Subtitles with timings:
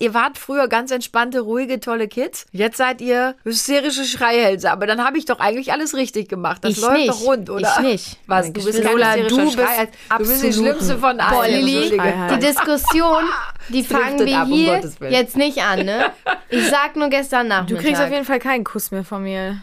[0.00, 2.46] Ihr wart früher ganz entspannte, ruhige, tolle Kids.
[2.52, 4.70] Jetzt seid ihr hysterische Schreihälse.
[4.70, 6.64] Aber dann habe ich doch eigentlich alles richtig gemacht.
[6.64, 7.08] Das Ich läuft nicht.
[7.10, 7.72] doch rund, oder?
[7.78, 8.16] Ich nicht.
[8.26, 8.52] Was?
[8.52, 9.58] Du bist kein Lola, du bist.
[9.58, 11.30] Du bist die Schlimmste von allen.
[11.34, 12.14] Boah, Entschuldige.
[12.34, 13.24] die Diskussion,
[13.68, 15.12] die fangen wir ab, um hier Willen.
[15.12, 16.10] jetzt nicht an, ne?
[16.48, 17.84] Ich sag nur gestern Du Nachmittag.
[17.84, 19.58] kriegst auf jeden Fall keinen Kuss mehr von mir.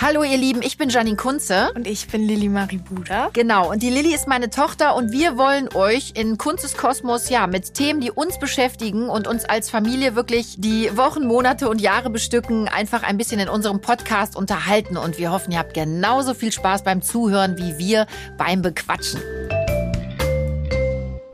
[0.00, 1.72] Hallo ihr Lieben, ich bin Janine Kunze.
[1.74, 3.30] Und ich bin Lilly Marie Buda.
[3.32, 7.48] Genau, und die Lilly ist meine Tochter und wir wollen euch in Kunstes Kosmos ja
[7.48, 12.10] mit Themen, die uns beschäftigen und uns als Familie wirklich die Wochen, Monate und Jahre
[12.10, 16.52] bestücken, einfach ein bisschen in unserem Podcast unterhalten und wir hoffen, ihr habt genauso viel
[16.52, 18.06] Spaß beim Zuhören wie wir
[18.36, 19.20] beim Bequatschen.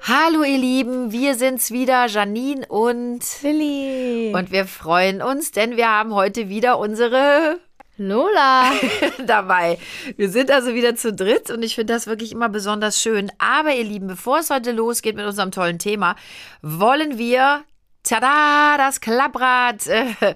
[0.00, 4.32] Hallo ihr Lieben, wir sind's wieder, Janine und Lilly.
[4.34, 7.58] und wir freuen uns, denn wir haben heute wieder unsere
[7.96, 8.72] Lola.
[9.26, 9.78] dabei.
[10.16, 13.30] Wir sind also wieder zu dritt und ich finde das wirklich immer besonders schön.
[13.38, 16.16] Aber ihr Lieben, bevor es heute losgeht mit unserem tollen Thema,
[16.62, 17.62] wollen wir
[18.02, 20.06] Tada, das Klapprad äh,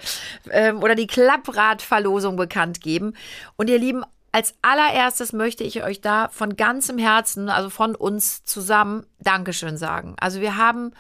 [0.50, 3.12] ähm, oder die Klappradverlosung bekannt geben.
[3.56, 8.44] Und ihr Lieben, als allererstes möchte ich euch da von ganzem Herzen, also von uns
[8.44, 10.16] zusammen, Dankeschön sagen.
[10.18, 10.92] Also wir haben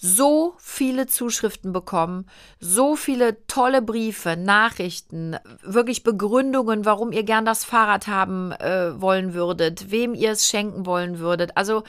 [0.00, 2.26] so viele Zuschriften bekommen,
[2.60, 9.34] so viele tolle Briefe, Nachrichten, wirklich Begründungen, warum ihr gern das Fahrrad haben äh, wollen
[9.34, 11.56] würdet, wem ihr es schenken wollen würdet.
[11.56, 11.82] Also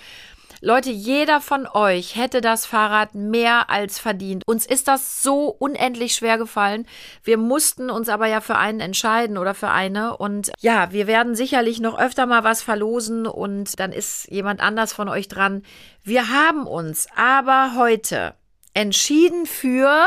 [0.61, 4.43] Leute, jeder von euch hätte das Fahrrad mehr als verdient.
[4.45, 6.85] Uns ist das so unendlich schwer gefallen.
[7.23, 10.17] Wir mussten uns aber ja für einen entscheiden oder für eine.
[10.17, 14.91] Und ja, wir werden sicherlich noch öfter mal was verlosen und dann ist jemand anders
[14.91, 15.63] von euch dran.
[16.03, 18.33] Wir haben uns aber heute
[18.73, 20.05] entschieden für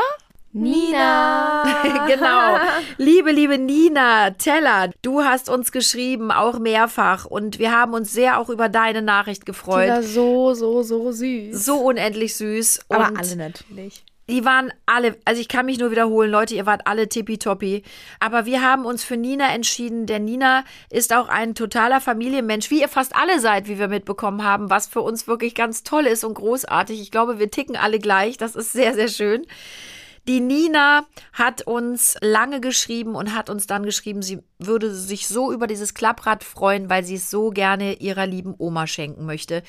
[0.53, 1.63] Nina.
[2.07, 2.57] genau.
[2.99, 7.25] Liebe, liebe Nina Teller, du hast uns geschrieben, auch mehrfach.
[7.25, 9.89] Und wir haben uns sehr auch über deine Nachricht Die gefreut.
[9.89, 11.65] war so, so, so süß.
[11.65, 12.81] So unendlich süß.
[12.89, 14.05] Und Aber alle natürlich.
[14.29, 17.83] die waren alle, also ich kann mich nur wiederholen, Leute, ihr wart alle tippitoppi.
[18.21, 22.83] Aber wir haben uns für Nina entschieden, denn Nina ist auch ein totaler Familienmensch, wie
[22.83, 26.25] ihr fast alle seid, wie wir mitbekommen haben, was für uns wirklich ganz toll ist
[26.25, 27.01] und großartig.
[27.01, 28.37] Ich glaube, wir ticken alle gleich.
[28.37, 29.47] Das ist sehr, sehr schön.
[30.29, 35.53] Die Nina hat uns lange geschrieben und hat uns dann geschrieben, sie würde sich so
[35.53, 39.63] über dieses Klapprad freuen, weil sie es so gerne ihrer lieben Oma schenken möchte.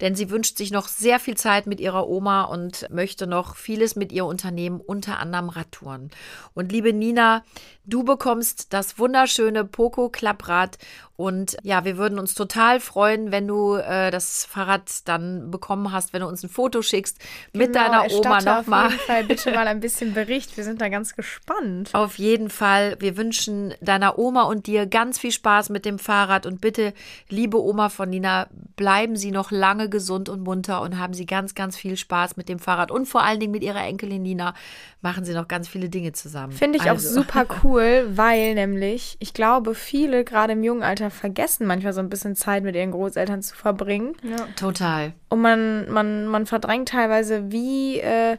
[0.00, 3.96] Denn sie wünscht sich noch sehr viel Zeit mit ihrer Oma und möchte noch vieles
[3.96, 6.10] mit ihr unternehmen, unter anderem Radtouren.
[6.54, 7.44] Und liebe Nina,
[7.84, 10.78] du bekommst das wunderschöne Poco Klapprad
[11.20, 16.14] und ja, wir würden uns total freuen, wenn du äh, das Fahrrad dann bekommen hast,
[16.14, 17.18] wenn du uns ein Foto schickst
[17.52, 18.86] mit Genau, deiner Oma nochmal.
[18.86, 20.56] Auf jeden Fall bitte mal ein bisschen Bericht.
[20.56, 21.90] Wir sind da ganz gespannt.
[21.92, 22.96] Auf jeden Fall.
[23.00, 26.92] Wir wünschen deiner Oma und dir ganz viel Spaß mit dem Fahrrad und bitte,
[27.28, 31.54] liebe Oma von Nina, bleiben Sie noch lange gesund und munter und haben Sie ganz,
[31.54, 34.54] ganz viel Spaß mit dem Fahrrad und vor allen Dingen mit Ihrer Enkelin Nina
[35.02, 36.52] machen Sie noch ganz viele Dinge zusammen.
[36.52, 37.12] Finde ich auch Also.
[37.12, 42.10] super cool, weil nämlich, ich glaube, viele gerade im jungen Alter vergessen manchmal so ein
[42.10, 44.14] bisschen Zeit mit ihren Großeltern zu verbringen.
[44.56, 45.12] Total.
[45.28, 48.36] Und man, man, man verdrängt teilweise, wie, äh,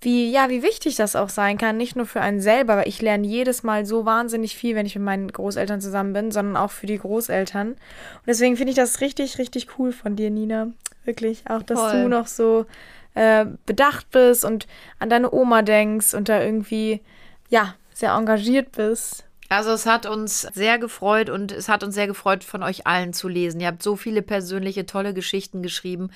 [0.00, 1.76] wie, ja, wie wichtig das auch sein kann.
[1.76, 4.94] Nicht nur für einen selber, weil ich lerne jedes Mal so wahnsinnig viel, wenn ich
[4.94, 7.68] mit meinen Großeltern zusammen bin, sondern auch für die Großeltern.
[7.68, 10.68] Und deswegen finde ich das richtig, richtig cool von dir, Nina.
[11.04, 11.42] Wirklich.
[11.48, 12.02] Auch, dass Voll.
[12.02, 12.66] du noch so
[13.14, 14.66] äh, bedacht bist und
[14.98, 17.00] an deine Oma denkst und da irgendwie,
[17.48, 19.25] ja, sehr engagiert bist.
[19.48, 23.12] Also es hat uns sehr gefreut und es hat uns sehr gefreut, von euch allen
[23.12, 23.60] zu lesen.
[23.60, 26.10] Ihr habt so viele persönliche, tolle Geschichten geschrieben.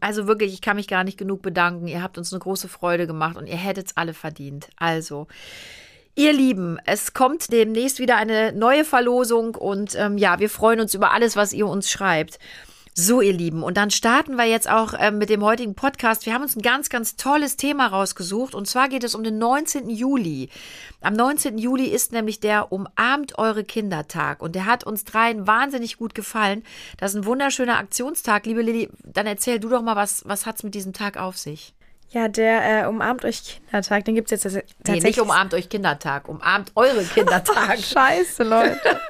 [0.00, 1.86] Also wirklich, ich kann mich gar nicht genug bedanken.
[1.86, 4.68] Ihr habt uns eine große Freude gemacht und ihr hättet es alle verdient.
[4.76, 5.28] Also.
[6.16, 10.94] Ihr Lieben, es kommt demnächst wieder eine neue Verlosung und ähm, ja, wir freuen uns
[10.94, 12.38] über alles, was ihr uns schreibt.
[12.96, 16.26] So, ihr Lieben, und dann starten wir jetzt auch ähm, mit dem heutigen Podcast.
[16.26, 19.36] Wir haben uns ein ganz, ganz tolles Thema rausgesucht und zwar geht es um den
[19.36, 19.90] 19.
[19.90, 20.48] Juli.
[21.00, 21.58] Am 19.
[21.58, 26.62] Juli ist nämlich der Umarmt eure Kindertag und der hat uns dreien wahnsinnig gut gefallen.
[26.96, 28.46] Das ist ein wunderschöner Aktionstag.
[28.46, 31.74] Liebe Lilly, dann erzähl du doch mal, was, was hat's mit diesem Tag auf sich?
[32.10, 35.04] Ja, der äh, Umarmt euch Kindertag, den gibt es jetzt tats- Nee, tatsächlich.
[35.16, 37.76] nicht umarmt euch Kindertag, umarmt eure Kindertag.
[37.80, 38.78] Scheiße, Leute.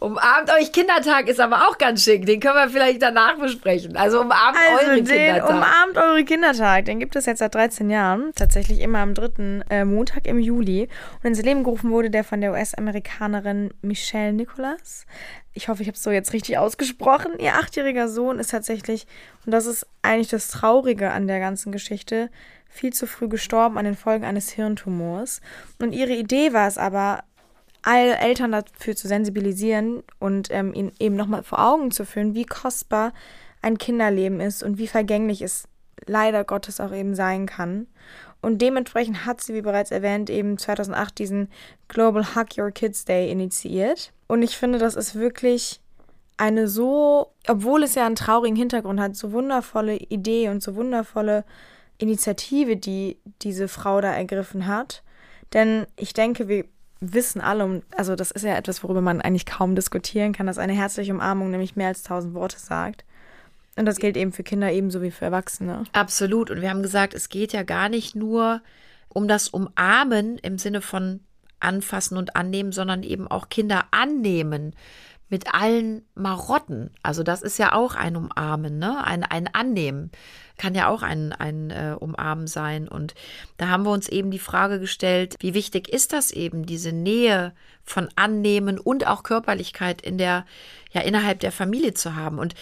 [0.00, 2.26] umarmt euch Kindertag ist aber auch ganz schick.
[2.26, 3.96] Den können wir vielleicht danach besprechen.
[3.96, 5.50] Also umarmt Also eure den Kindertag.
[5.50, 9.84] Umarmt eure Kindertag, den gibt es jetzt seit 13 Jahren, tatsächlich immer am dritten äh,
[9.84, 10.88] Montag im Juli.
[11.22, 15.06] Und ins Leben gerufen wurde der von der US-Amerikanerin Michelle Nicholas.
[15.54, 17.32] Ich hoffe, ich habe es so jetzt richtig ausgesprochen.
[17.38, 19.06] Ihr achtjähriger Sohn ist tatsächlich,
[19.44, 22.30] und das ist eigentlich das Traurige an der ganzen Geschichte,
[22.72, 25.42] viel zu früh gestorben an den Folgen eines Hirntumors.
[25.78, 27.22] Und ihre Idee war es aber,
[27.82, 32.44] alle Eltern dafür zu sensibilisieren und ähm, ihnen eben nochmal vor Augen zu führen, wie
[32.44, 33.12] kostbar
[33.60, 35.68] ein Kinderleben ist und wie vergänglich es
[36.06, 37.86] leider Gottes auch eben sein kann.
[38.40, 41.48] Und dementsprechend hat sie, wie bereits erwähnt, eben 2008 diesen
[41.88, 44.12] Global Hug Your Kids Day initiiert.
[44.26, 45.80] Und ich finde, das ist wirklich
[46.36, 51.44] eine so, obwohl es ja einen traurigen Hintergrund hat, so wundervolle Idee und so wundervolle
[51.98, 55.04] Initiative, die diese Frau da ergriffen hat.
[55.52, 56.64] Denn ich denke, wir
[57.02, 60.72] wissen alle, also das ist ja etwas, worüber man eigentlich kaum diskutieren kann, dass eine
[60.72, 63.04] herzliche Umarmung nämlich mehr als tausend Worte sagt.
[63.76, 65.84] Und das gilt eben für Kinder ebenso wie für Erwachsene.
[65.92, 66.50] Absolut.
[66.50, 68.60] Und wir haben gesagt, es geht ja gar nicht nur
[69.08, 71.20] um das Umarmen im Sinne von
[71.58, 74.74] anfassen und annehmen, sondern eben auch Kinder annehmen
[75.32, 76.90] mit allen Marotten.
[77.02, 79.02] Also das ist ja auch ein Umarmen, ne?
[79.02, 80.12] Ein, ein Annehmen
[80.58, 82.86] kann ja auch ein, ein äh, Umarmen sein.
[82.86, 83.14] Und
[83.56, 87.54] da haben wir uns eben die Frage gestellt, wie wichtig ist das eben, diese Nähe
[87.82, 90.44] von Annehmen und auch Körperlichkeit in der,
[90.92, 92.38] ja, innerhalb der Familie zu haben.
[92.38, 92.54] Und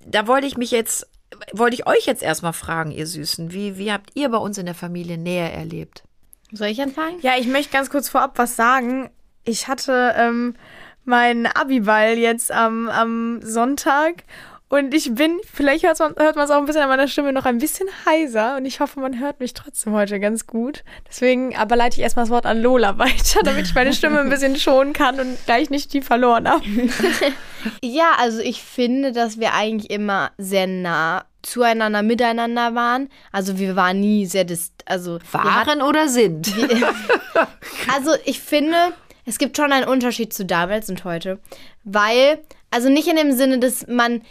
[0.00, 1.06] da wollte ich mich jetzt,
[1.52, 4.64] wollte ich euch jetzt erstmal fragen, ihr Süßen, wie, wie habt ihr bei uns in
[4.64, 6.04] der Familie Nähe erlebt?
[6.52, 7.20] Soll ich anfangen?
[7.20, 9.10] Ja, ich möchte ganz kurz vorab was sagen.
[9.44, 10.54] Ich hatte ähm,
[11.06, 14.24] meinen Abiball jetzt am, am Sonntag
[14.74, 17.44] und ich bin, vielleicht hört man hört es auch ein bisschen an meiner Stimme noch
[17.44, 20.82] ein bisschen heiser und ich hoffe, man hört mich trotzdem heute ganz gut.
[21.08, 24.30] Deswegen aber leite ich erstmal das Wort an Lola weiter, damit ich meine Stimme ein
[24.30, 26.64] bisschen schonen kann und gleich nicht die verloren habe.
[27.82, 33.10] ja, also ich finde, dass wir eigentlich immer sehr nah zueinander, miteinander waren.
[33.30, 36.52] Also wir waren nie sehr dist also waren hatten, oder sind.
[37.94, 38.92] also ich finde,
[39.24, 41.38] es gibt schon einen Unterschied zu damals und heute,
[41.84, 42.38] weil
[42.70, 44.22] also nicht in dem Sinne, dass man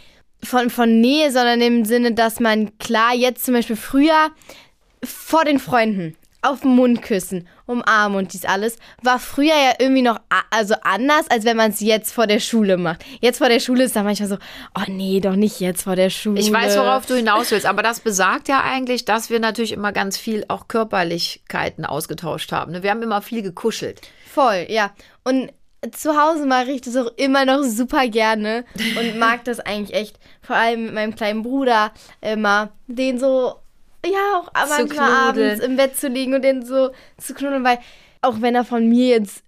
[0.42, 4.30] von, von Nähe, sondern im Sinne, dass man klar jetzt zum Beispiel früher
[5.02, 10.02] vor den Freunden auf den Mund küssen, umarmen und dies alles, war früher ja irgendwie
[10.02, 10.20] noch
[10.50, 13.04] also anders, als wenn man es jetzt vor der Schule macht.
[13.20, 14.36] Jetzt vor der Schule ist da manchmal so,
[14.76, 16.40] oh nee, doch nicht jetzt vor der Schule.
[16.40, 19.92] Ich weiß, worauf du hinaus willst, aber das besagt ja eigentlich, dass wir natürlich immer
[19.92, 22.72] ganz viel auch Körperlichkeiten ausgetauscht haben.
[22.72, 22.82] Ne?
[22.82, 24.00] Wir haben immer viel gekuschelt.
[24.32, 24.92] Voll, ja.
[25.24, 25.50] Und
[25.92, 28.64] zu Hause mache ich das auch immer noch super gerne
[28.98, 30.18] und mag das eigentlich echt.
[30.42, 33.56] Vor allem mit meinem kleinen Bruder immer, den so,
[34.04, 37.78] ja, auch manchmal abends im Bett zu liegen und den so zu knuddeln, weil
[38.22, 39.44] auch wenn er von mir jetzt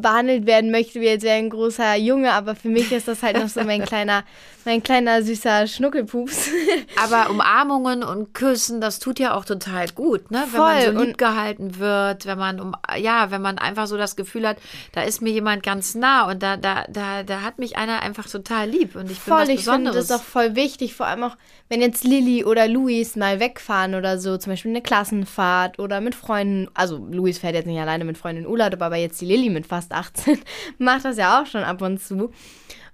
[0.00, 3.38] behandelt werden möchte, wie jetzt wäre ein großer Junge, aber für mich ist das halt
[3.38, 4.24] noch so mein kleiner,
[4.64, 6.50] mein kleiner süßer Schnuckelpups.
[7.02, 10.44] aber Umarmungen und Küssen, das tut ja auch total gut, ne?
[10.50, 14.16] Wenn man so lieb gehalten wird, wenn man um, ja, wenn man einfach so das
[14.16, 14.58] Gefühl hat,
[14.92, 18.28] da ist mir jemand ganz nah und da, da, da, da hat mich einer einfach
[18.28, 21.24] total lieb und ich voll, bin was ich finde das auch voll wichtig, vor allem
[21.24, 21.36] auch,
[21.68, 26.14] wenn jetzt Lilly oder Luis mal wegfahren oder so, zum Beispiel eine Klassenfahrt oder mit
[26.14, 29.50] Freunden, also Luis fährt jetzt nicht alleine mit Freunden in Urlaub, aber jetzt die Lilly
[29.50, 30.38] mit fast 18
[30.78, 32.30] macht das ja auch schon ab und zu.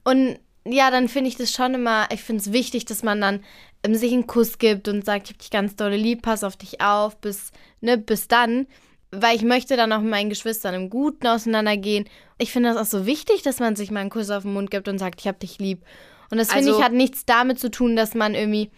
[0.04, 3.40] Und ja, dann finde ich das schon immer, ich finde es wichtig, dass man dann
[3.82, 6.56] ähm, sich einen Kuss gibt und sagt, ich hab dich ganz dolle lieb, pass auf
[6.56, 8.66] dich auf, bis, ne, bis dann.
[9.12, 12.08] Weil ich möchte dann auch mit meinen Geschwistern im Guten auseinandergehen.
[12.38, 14.70] Ich finde das auch so wichtig, dass man sich mal einen Kuss auf den Mund
[14.70, 15.82] gibt und sagt, ich hab dich lieb.
[16.30, 18.70] Und das finde also, ich hat nichts damit zu tun, dass man irgendwie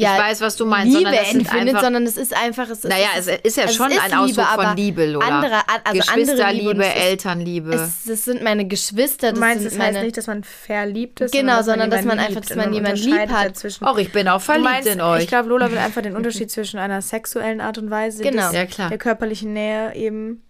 [0.00, 0.96] ja, ich weiß, was du meinst.
[0.96, 2.68] Liebe empfindet, einfach, sondern es ist einfach.
[2.70, 5.26] Es naja, es ist, ja schon ein Ausdruck von Liebe, Lola.
[5.26, 7.74] Andere, also Geschwisterliebe, andere Elternliebe.
[7.74, 9.30] Es, das sind meine Geschwister.
[9.30, 11.32] Das du meinst, das meine, heißt nicht, dass man verliebt ist?
[11.32, 13.82] Genau, sondern dass man, dass man einfach, dass man jemanden lieb hat.
[13.82, 15.22] Auch ich bin auch verliebt meinst, in euch.
[15.22, 18.46] Ich glaube, Lola will einfach den Unterschied zwischen einer sexuellen Art und Weise, genau.
[18.46, 18.90] des, ja, klar.
[18.90, 20.42] der körperlichen Nähe eben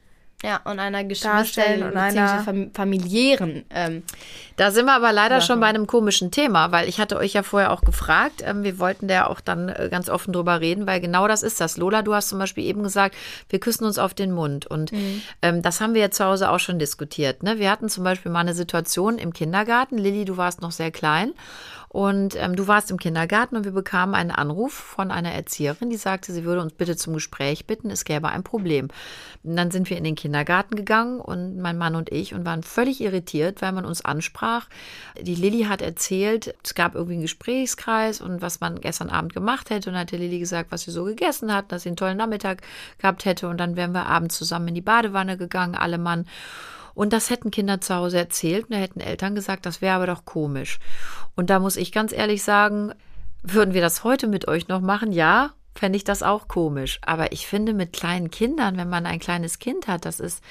[0.42, 3.64] ja, und einer Geschwister- und einer familiären.
[3.70, 4.04] Ähm,
[4.56, 7.42] da sind wir aber leider schon bei einem komischen Thema, weil ich hatte euch ja
[7.42, 8.44] vorher auch gefragt.
[8.44, 11.60] Ähm, wir wollten da auch dann äh, ganz offen drüber reden, weil genau das ist
[11.60, 11.76] das.
[11.76, 13.16] Lola, du hast zum Beispiel eben gesagt,
[13.48, 14.66] wir küssen uns auf den Mund.
[14.66, 15.22] Und mhm.
[15.42, 17.42] ähm, das haben wir ja zu Hause auch schon diskutiert.
[17.42, 17.58] Ne?
[17.58, 19.98] Wir hatten zum Beispiel mal eine Situation im Kindergarten.
[19.98, 21.32] Lilly, du warst noch sehr klein.
[21.88, 25.96] Und ähm, du warst im Kindergarten und wir bekamen einen Anruf von einer Erzieherin, die
[25.96, 28.88] sagte, sie würde uns bitte zum Gespräch bitten, es gäbe ein Problem.
[29.42, 32.62] Und dann sind wir in den Kindergarten gegangen und mein Mann und ich und waren
[32.62, 34.66] völlig irritiert, weil man uns ansprach.
[35.20, 39.70] Die Lilly hat erzählt, es gab irgendwie einen Gesprächskreis und was man gestern Abend gemacht
[39.70, 39.88] hätte.
[39.88, 42.18] Und dann hat die Lilly gesagt, was sie so gegessen hat, dass sie einen tollen
[42.18, 42.60] Nachmittag
[42.98, 43.48] gehabt hätte.
[43.48, 46.26] Und dann wären wir abends zusammen in die Badewanne gegangen, alle Mann.
[46.98, 50.08] Und das hätten Kinder zu Hause erzählt und da hätten Eltern gesagt, das wäre aber
[50.08, 50.80] doch komisch.
[51.36, 52.92] Und da muss ich ganz ehrlich sagen,
[53.40, 55.12] würden wir das heute mit euch noch machen?
[55.12, 56.98] Ja, fände ich das auch komisch.
[57.02, 60.42] Aber ich finde, mit kleinen Kindern, wenn man ein kleines Kind hat, das ist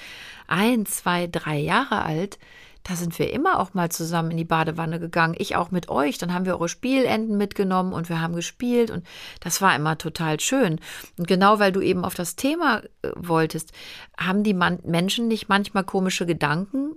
[0.48, 2.40] ein, zwei, drei Jahre alt,
[2.88, 5.36] da sind wir immer auch mal zusammen in die Badewanne gegangen.
[5.38, 6.18] Ich auch mit euch.
[6.18, 9.06] Dann haben wir eure Spielenden mitgenommen und wir haben gespielt und
[9.42, 10.80] das war immer total schön.
[11.18, 13.72] Und genau weil du eben auf das Thema äh, wolltest,
[14.18, 16.96] haben die Man Menschen nicht manchmal komische Gedanken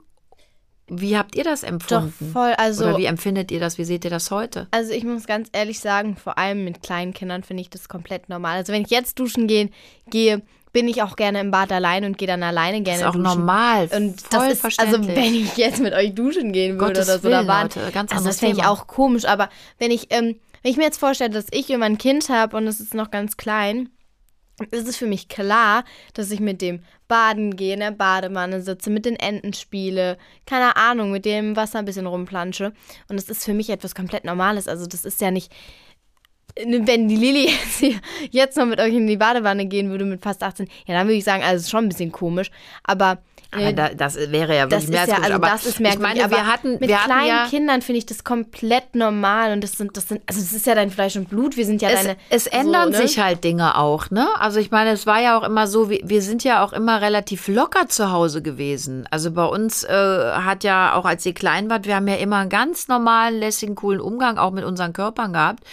[0.86, 2.32] Wie habt ihr das Doch empfunden?
[2.32, 3.78] voll, also Oder wie empfindet ihr das?
[3.78, 4.68] Wie seht ihr das heute?
[4.70, 8.28] Also ich muss ganz ehrlich sagen, vor allem mit kleinen Kindern finde ich das komplett
[8.28, 8.56] normal.
[8.56, 9.70] Also wenn ich jetzt duschen gehe,
[10.08, 13.12] gehe, bin ich auch gerne im Bad alleine und gehe dann alleine gerne ist auch
[13.12, 13.22] duschen.
[13.22, 13.88] normal.
[13.94, 15.16] Und voll das ist, also verständlich.
[15.16, 17.90] wenn ich jetzt mit euch duschen gehen würde Gottes oder so, Willen, da waren, Leute,
[17.92, 19.48] ganz also das finde ich auch komisch, aber
[19.78, 22.66] wenn ich, ähm, wenn ich mir jetzt vorstelle, dass ich immer ein Kind habe und
[22.66, 23.88] es ist noch ganz klein,
[24.70, 25.84] ist es für mich klar,
[26.14, 30.76] dass ich mit dem baden gehe, in der Badewanne sitze, mit den Enten spiele, keine
[30.76, 32.72] Ahnung, mit dem Wasser ein bisschen rumplansche.
[33.08, 34.68] Und das ist für mich etwas komplett Normales.
[34.68, 35.52] Also das ist ja nicht,
[36.56, 40.42] wenn die Lilly jetzt, jetzt noch mit euch in die Badewanne gehen würde mit fast
[40.42, 42.50] 18, ja, dann würde ich sagen, also ist schon ein bisschen komisch.
[42.84, 43.18] Aber
[43.52, 45.44] aber da, das wäre ja das wirklich mehr ist ja, als also gut.
[45.44, 46.14] Aber das ist merkwürdig.
[46.14, 49.52] Ich meine, wir hatten, mit wir hatten kleinen ja, Kindern finde ich das komplett normal
[49.52, 51.56] und das sind, das sind, also das ist ja dein Fleisch und Blut.
[51.56, 52.16] Wir sind ja es, deine.
[52.30, 53.06] es ändern so, ne?
[53.08, 54.28] sich halt Dinge auch, ne?
[54.38, 57.00] Also ich meine, es war ja auch immer so, wir, wir sind ja auch immer
[57.00, 59.08] relativ locker zu Hause gewesen.
[59.10, 62.36] Also bei uns äh, hat ja auch, als ihr klein wart, wir haben ja immer
[62.36, 65.64] einen ganz normalen, lässigen, coolen Umgang auch mit unseren Körpern gehabt.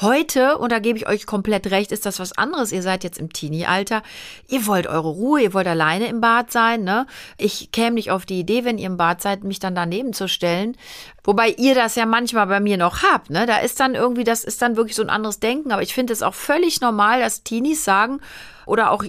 [0.00, 2.72] Heute, und da gebe ich euch komplett recht, ist das was anderes.
[2.72, 4.02] Ihr seid jetzt im Teenie-Alter.
[4.48, 7.06] Ihr wollt eure Ruhe, ihr wollt alleine im Bad sein, ne?
[7.38, 10.28] Ich käme nicht auf die Idee, wenn ihr im Bad seid, mich dann daneben zu
[10.28, 10.76] stellen.
[11.24, 13.46] Wobei ihr das ja manchmal bei mir noch habt, ne?
[13.46, 15.72] Da ist dann irgendwie, das ist dann wirklich so ein anderes Denken.
[15.72, 18.20] Aber ich finde es auch völlig normal, dass Teenies sagen,
[18.66, 19.04] oder auch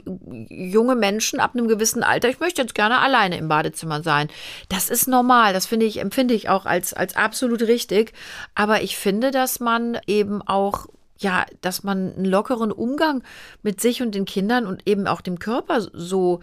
[0.50, 4.28] junge Menschen ab einem gewissen Alter, ich möchte jetzt gerne alleine im Badezimmer sein.
[4.70, 8.14] Das ist normal, das finde ich, empfinde ich auch als, als absolut richtig.
[8.56, 10.88] Aber ich finde, dass man eben auch
[11.22, 13.24] ja, dass man einen lockeren Umgang
[13.62, 16.40] mit sich und den Kindern und eben auch dem Körper so,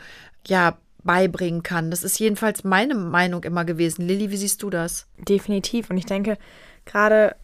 [0.47, 1.91] ja, beibringen kann.
[1.91, 4.07] Das ist jedenfalls meine Meinung immer gewesen.
[4.07, 5.07] Lilly, wie siehst du das?
[5.17, 5.89] Definitiv.
[5.89, 6.37] Und ich denke,
[6.85, 7.35] gerade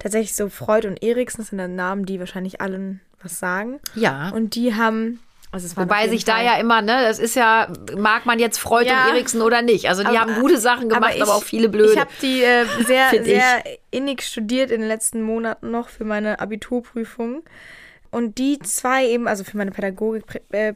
[0.00, 3.78] tatsächlich so Freud und Eriksen sind dann Namen, die wahrscheinlich allen was sagen.
[3.94, 4.30] Ja.
[4.30, 5.20] Und die haben.
[5.52, 8.86] Also Wobei sich da Fall- ja immer, ne, das ist ja, mag man jetzt Freud
[8.88, 9.04] Ja.
[9.04, 9.86] und Eriksen oder nicht.
[9.88, 11.92] Also die Aber- haben gute Sachen gemacht, aber, ich- auch viele blöde.
[11.92, 13.34] Ich habe die äh, sehr, Find ich.
[13.34, 17.42] sehr innig studiert in den letzten Monaten noch für meine Abiturprüfung.
[18.10, 20.72] Und die zwei eben, also für meine Pädagogik äh,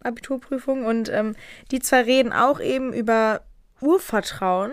[0.00, 1.34] Abiturprüfung und ähm,
[1.70, 3.42] die zwei reden auch eben über
[3.80, 4.72] Urvertrauen.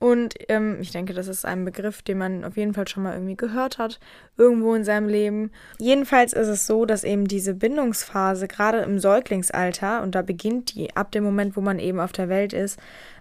[0.00, 3.14] Und ähm, ich denke, das ist ein Begriff, den man auf jeden Fall schon mal
[3.14, 3.98] irgendwie gehört hat,
[4.36, 5.50] irgendwo in seinem Leben.
[5.80, 10.94] Jedenfalls ist es so, dass eben diese Bindungsphase, gerade im Säuglingsalter, und da beginnt die
[10.94, 12.78] ab dem Moment, wo man eben auf der Welt ist,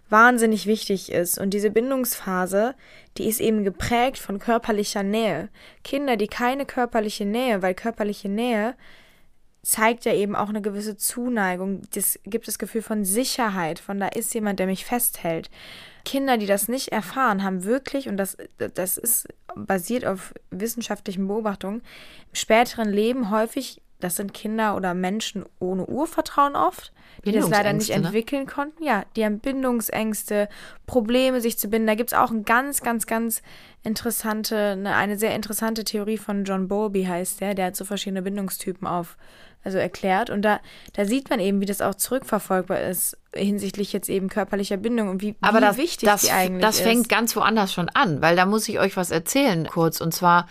[0.09, 1.39] wahnsinnig wichtig ist.
[1.39, 2.75] Und diese Bindungsphase,
[3.17, 5.49] die ist eben geprägt von körperlicher Nähe.
[5.83, 8.75] Kinder, die keine körperliche Nähe, weil körperliche Nähe
[9.67, 11.81] zeigt ja eben auch eine gewisse Zuneigung.
[11.93, 15.49] Das gibt das Gefühl von Sicherheit, von da ist jemand, der mich festhält.
[16.05, 21.81] Kinder, die das nicht erfahren, haben wirklich, und das, das ist basiert auf wissenschaftlichen Beobachtungen,
[21.81, 26.93] im späteren Leben häufig, das sind Kinder oder Menschen ohne Urvertrauen oft,
[27.25, 27.95] die das leider nicht ne?
[27.95, 28.83] entwickeln konnten.
[28.83, 30.47] Ja, die haben Bindungsängste,
[30.85, 31.87] Probleme, sich zu binden.
[31.87, 33.41] Da gibt es auch eine ganz, ganz, ganz
[33.83, 38.21] interessante, eine, eine sehr interessante Theorie von John Bowlby heißt der, der hat so verschiedene
[38.21, 39.17] Bindungstypen auf,
[39.63, 40.29] also erklärt.
[40.29, 40.59] Und da,
[40.93, 45.21] da sieht man eben, wie das auch zurückverfolgbar ist hinsichtlich jetzt eben körperlicher Bindung und
[45.21, 47.09] wie, Aber wie das, wichtig das, die eigentlich das fängt ist.
[47.09, 50.01] ganz woanders schon an, weil da muss ich euch was erzählen kurz.
[50.01, 50.47] Und zwar,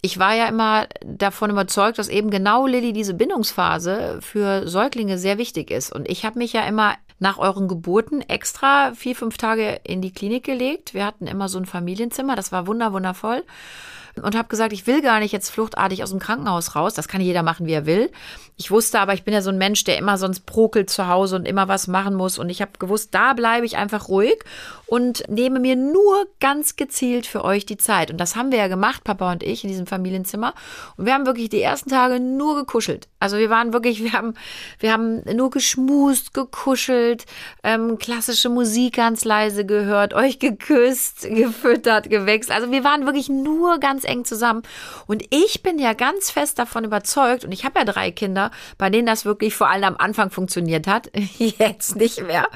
[0.00, 5.38] ich war ja immer davon überzeugt, dass eben genau, Lilly, diese Bindungsphase für Säuglinge sehr
[5.38, 5.92] wichtig ist.
[5.92, 10.12] Und ich habe mich ja immer nach euren Geburten extra vier, fünf Tage in die
[10.12, 10.94] Klinik gelegt.
[10.94, 13.44] Wir hatten immer so ein Familienzimmer, das war wunder, wundervoll.
[14.22, 16.94] Und habe gesagt, ich will gar nicht jetzt fluchtartig aus dem Krankenhaus raus.
[16.94, 18.10] Das kann jeder machen, wie er will.
[18.56, 21.34] Ich wusste aber, ich bin ja so ein Mensch, der immer sonst prokelt zu Hause
[21.34, 22.38] und immer was machen muss.
[22.38, 24.38] Und ich habe gewusst, da bleibe ich einfach ruhig
[24.86, 28.12] und nehme mir nur ganz gezielt für euch die Zeit.
[28.12, 30.54] Und das haben wir ja gemacht, Papa und ich, in diesem Familienzimmer.
[30.96, 33.08] Und wir haben wirklich die ersten Tage nur gekuschelt.
[33.18, 34.34] Also wir waren wirklich, wir haben,
[34.78, 37.24] wir haben nur geschmust, gekuschelt,
[37.64, 42.56] ähm, klassische Musik ganz leise gehört, euch geküsst, gefüttert, gewechselt.
[42.56, 44.62] Also wir waren wirklich nur ganz eng zusammen.
[45.06, 48.90] Und ich bin ja ganz fest davon überzeugt, und ich habe ja drei Kinder, bei
[48.90, 52.48] denen das wirklich vor allem am Anfang funktioniert hat, jetzt nicht mehr.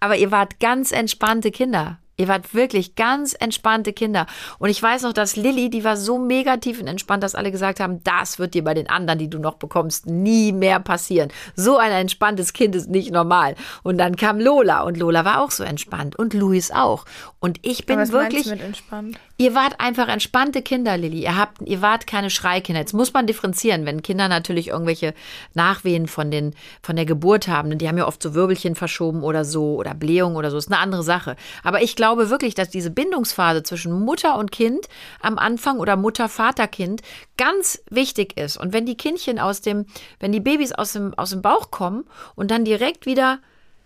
[0.00, 1.98] Aber ihr wart ganz entspannte Kinder.
[2.16, 4.26] Ihr wart wirklich ganz entspannte Kinder.
[4.58, 7.50] Und ich weiß noch, dass Lilly, die war so mega tief und entspannt, dass alle
[7.50, 11.30] gesagt haben, das wird dir bei den anderen, die du noch bekommst, nie mehr passieren.
[11.56, 13.56] So ein entspanntes Kind ist nicht normal.
[13.82, 17.04] Und dann kam Lola und Lola war auch so entspannt und Luis auch.
[17.40, 19.18] Und ich bin Aber was wirklich, du mit entspannt?
[19.36, 21.22] Ihr wart einfach entspannte Kinder, Lilly.
[21.22, 22.80] Ihr habt, ihr wart keine Schreikinder.
[22.80, 25.12] Jetzt muss man differenzieren, wenn Kinder natürlich irgendwelche
[25.54, 27.76] Nachwehen von den, von der Geburt haben.
[27.76, 30.56] Die haben ja oft so Wirbelchen verschoben oder so oder Blähung oder so.
[30.56, 31.34] Ist eine andere Sache.
[31.64, 34.88] Aber ich glaube wirklich, dass diese Bindungsphase zwischen Mutter und Kind
[35.20, 37.02] am Anfang oder Mutter, Vater, Kind
[37.36, 38.56] ganz wichtig ist.
[38.56, 39.86] Und wenn die Kindchen aus dem,
[40.20, 43.40] wenn die Babys aus dem, aus dem Bauch kommen und dann direkt wieder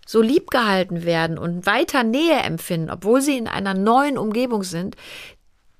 [0.05, 4.95] so lieb gehalten werden und weiter Nähe empfinden, obwohl sie in einer neuen Umgebung sind,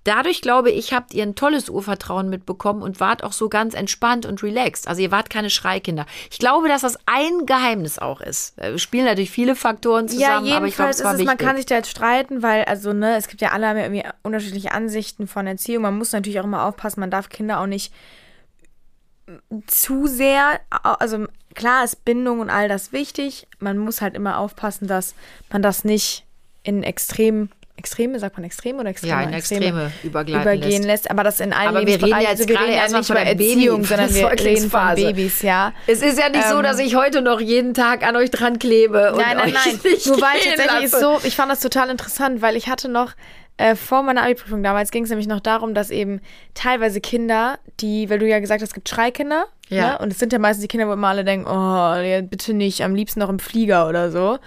[0.10, 4.26] dadurch glaube ich, habt ihr ein tolles Urvertrauen mitbekommen und wart auch so ganz entspannt
[4.26, 4.88] und relaxed.
[4.88, 6.06] Also ihr wart keine Schreikinder.
[6.32, 8.58] Ich glaube, dass das ein Geheimnis auch ist.
[8.60, 11.22] Äh, Wir spielen natürlich viele Faktoren zusammen, ja, aber ich glaube, jedenfalls es war ist
[11.22, 13.78] es, man kann sich da jetzt streiten, weil, also, ne, es gibt ja alle haben
[13.78, 15.84] ja irgendwie unterschiedliche Ansichten von Erziehung.
[15.84, 17.94] Man muss natürlich auch immer aufpassen, man darf Kinder auch nicht
[19.68, 23.48] zu sehr, also klar ist Bindung und all das wichtig.
[23.60, 25.14] Man muss halt immer aufpassen, dass
[25.52, 26.26] man das nicht
[26.64, 27.50] in extrem,
[27.80, 29.12] Extreme, sagt man Extreme oder Extreme?
[29.14, 31.06] ja, in Extreme übergleiten übergehen lässt.
[31.06, 31.12] lässt.
[31.12, 33.08] aber das in allen Aber wir reden ja jetzt also wir gerade reden ja nicht
[33.08, 34.96] von über Erziehung, sondern wir reden von.
[34.96, 35.74] Babys, ja.
[35.88, 38.60] Es ist ja nicht so, Ähm, dass ich heute noch jeden Tag an euch dran
[38.60, 39.14] klebe.
[39.14, 39.80] Und Nein, nein, nein.
[40.06, 43.14] Nur weil tatsächlich ist so, ich fand das total interessant, weil ich hatte noch
[43.58, 46.22] äh, vor meiner Abi-Prüfung damals ging es nämlich noch darum, dass eben
[46.54, 49.92] teilweise Kinder, die, weil du ja gesagt hast, es gibt Schreikinder, Ja.
[49.94, 49.98] ne?
[50.00, 52.96] und es sind ja meistens die Kinder, wo immer alle denken, oh, bitte nicht, am
[52.96, 54.40] liebsten noch im Flieger oder so.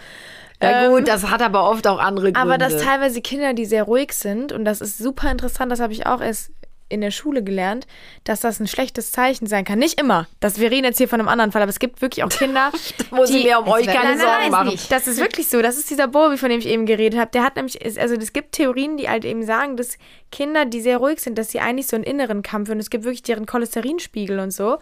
[0.62, 2.40] Ja Ähm, gut, das hat aber oft auch andere Gründe.
[2.40, 5.92] Aber dass teilweise Kinder, die sehr ruhig sind, und das ist super interessant, das habe
[5.92, 6.50] ich auch erst
[6.88, 7.87] in der Schule gelernt,
[8.25, 9.78] dass das ein schlechtes Zeichen sein kann.
[9.78, 10.26] Nicht immer.
[10.40, 12.71] Das, wir reden jetzt hier von einem anderen Fall, aber es gibt wirklich auch Kinder,
[12.75, 12.95] ich
[13.31, 14.69] die- mir um euch keine nein, Sorgen nein, machen.
[14.69, 14.92] nicht.
[14.92, 15.62] das ist wirklich so.
[15.62, 17.31] Das ist dieser Bobby, von dem ich eben geredet habe.
[17.33, 19.97] Der hat nämlich, also es gibt Theorien, die halt eben sagen, dass
[20.31, 22.78] Kinder, die sehr ruhig sind, dass sie eigentlich so einen inneren Kampf führen.
[22.78, 24.78] Es gibt wirklich deren Cholesterinspiegel und so.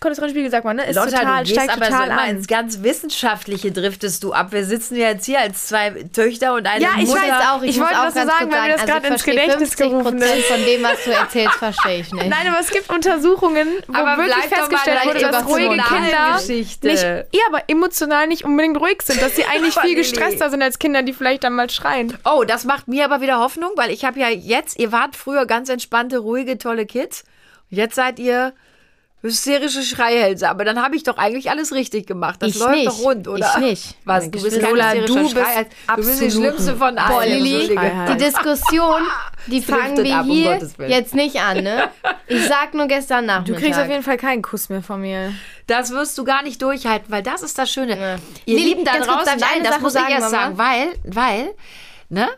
[0.00, 0.86] Cholesterinspiegel, sagt man, ne?
[0.86, 2.28] Ist Lotta, total, du gehst steigt aber so total immer an.
[2.30, 4.52] ins ganz Wissenschaftliche driftest du ab.
[4.52, 7.20] Wir sitzen ja jetzt hier als zwei Töchter und eine Ja, ich Mutter.
[7.22, 7.62] weiß auch.
[7.62, 9.68] ich, Ich wollte auch das so sagen, weil mir das also gerade ins verstehe Gedächtnis
[9.74, 10.46] 50 gerufen Prozent ist.
[10.46, 12.28] von dem, was du erzählst, verstehe ich nicht.
[12.28, 16.36] Nein, aber es gibt Untersuchungen, wo Aber wirklich mal festgestellt wurde, dass über ruhige Kinder
[16.38, 16.86] Geschichte.
[16.88, 20.78] nicht, ja, aber emotional nicht unbedingt ruhig sind, dass sie eigentlich viel gestresster sind als
[20.78, 22.16] Kinder, die vielleicht dann mal schreien.
[22.24, 25.46] Oh, das macht mir aber wieder Hoffnung, weil ich habe ja jetzt, ihr wart früher
[25.46, 27.24] ganz entspannte, ruhige, tolle Kids.
[27.70, 28.52] Jetzt seid ihr
[29.22, 30.48] hysterische Schreihälse.
[30.48, 32.40] Aber dann habe ich doch eigentlich alles richtig gemacht.
[32.42, 32.86] Das Ich läuft nicht.
[32.86, 33.50] doch rund, oder?
[33.56, 33.94] Ich nicht.
[34.04, 34.30] Was?
[34.30, 35.36] Du bist Lola, du bist.
[35.36, 37.08] Du bist die schlimmste von allen.
[37.12, 37.80] Boah, Entschuldige.
[38.12, 39.02] die Diskussion,
[39.46, 40.90] die fangen wir um hier Willen.
[40.90, 41.90] jetzt nicht an, ne?
[42.28, 43.58] Ich sag nur gestern Du Nachmittag.
[43.62, 45.32] kriegst auf jeden Fall keinen Kuss mehr von mir.
[45.66, 47.98] Das wirst du gar nicht durchhalten, weil das ist das Schöne.
[47.98, 48.16] Ja.
[48.46, 50.44] Ihr Lilly, Lieben da draußen, ich nein, das Sache muss ich sagen, erst Mama?
[50.44, 51.54] sagen, weil, weil,
[52.08, 52.28] ne?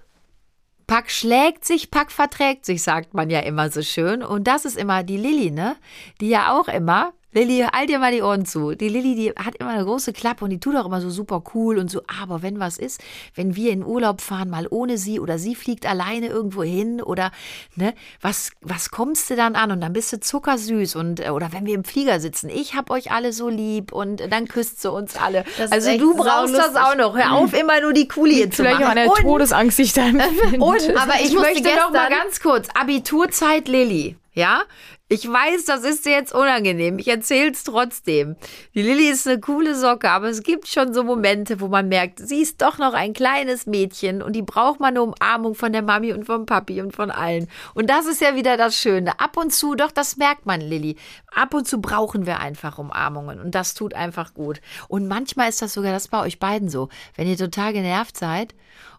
[0.91, 4.25] Pack schlägt sich, Pack verträgt sich, sagt man ja immer so schön.
[4.25, 5.77] Und das ist immer die Lilly, ne?
[6.21, 8.75] Die ja auch immer, Lilly, halt dir mal die Ohren zu.
[8.75, 11.43] Die Lilly, die hat immer eine große Klappe und die tut auch immer so super
[11.55, 12.03] cool und so.
[12.21, 13.01] Aber wenn was ist,
[13.35, 17.31] wenn wir in Urlaub fahren, mal ohne sie oder sie fliegt alleine irgendwo hin oder,
[17.77, 19.71] ne, was, was kommst du dann an?
[19.71, 22.91] Und dann bist du zuckersüß und, äh, oder wenn wir im Flieger sitzen, ich hab
[22.91, 25.45] euch alle so lieb und dann küsst sie uns alle.
[25.57, 27.17] Das also du brauchst das auch noch.
[27.17, 28.85] Hör auf, immer nur die Coole zu Vielleicht machen.
[28.85, 30.59] auch eine und, Todesangst, die ich da empfinde.
[30.61, 34.63] und Aber ich ich möchte noch mal ganz kurz Abiturzeit Lilly, ja?
[35.09, 36.99] Ich weiß, das ist jetzt unangenehm.
[36.99, 38.37] Ich erzähle es trotzdem.
[38.75, 42.21] Die Lilly ist eine coole Socke, aber es gibt schon so Momente, wo man merkt,
[42.21, 45.83] sie ist doch noch ein kleines Mädchen und die braucht mal eine Umarmung von der
[45.83, 47.49] Mami und vom Papi und von allen.
[47.75, 49.19] Und das ist ja wieder das Schöne.
[49.19, 50.97] Ab und zu, doch, das merkt man, Lilly.
[51.35, 54.61] Ab und zu brauchen wir einfach Umarmungen und das tut einfach gut.
[54.87, 56.89] Und manchmal ist das sogar das bei euch beiden so.
[57.17, 58.55] Wenn ihr total genervt seid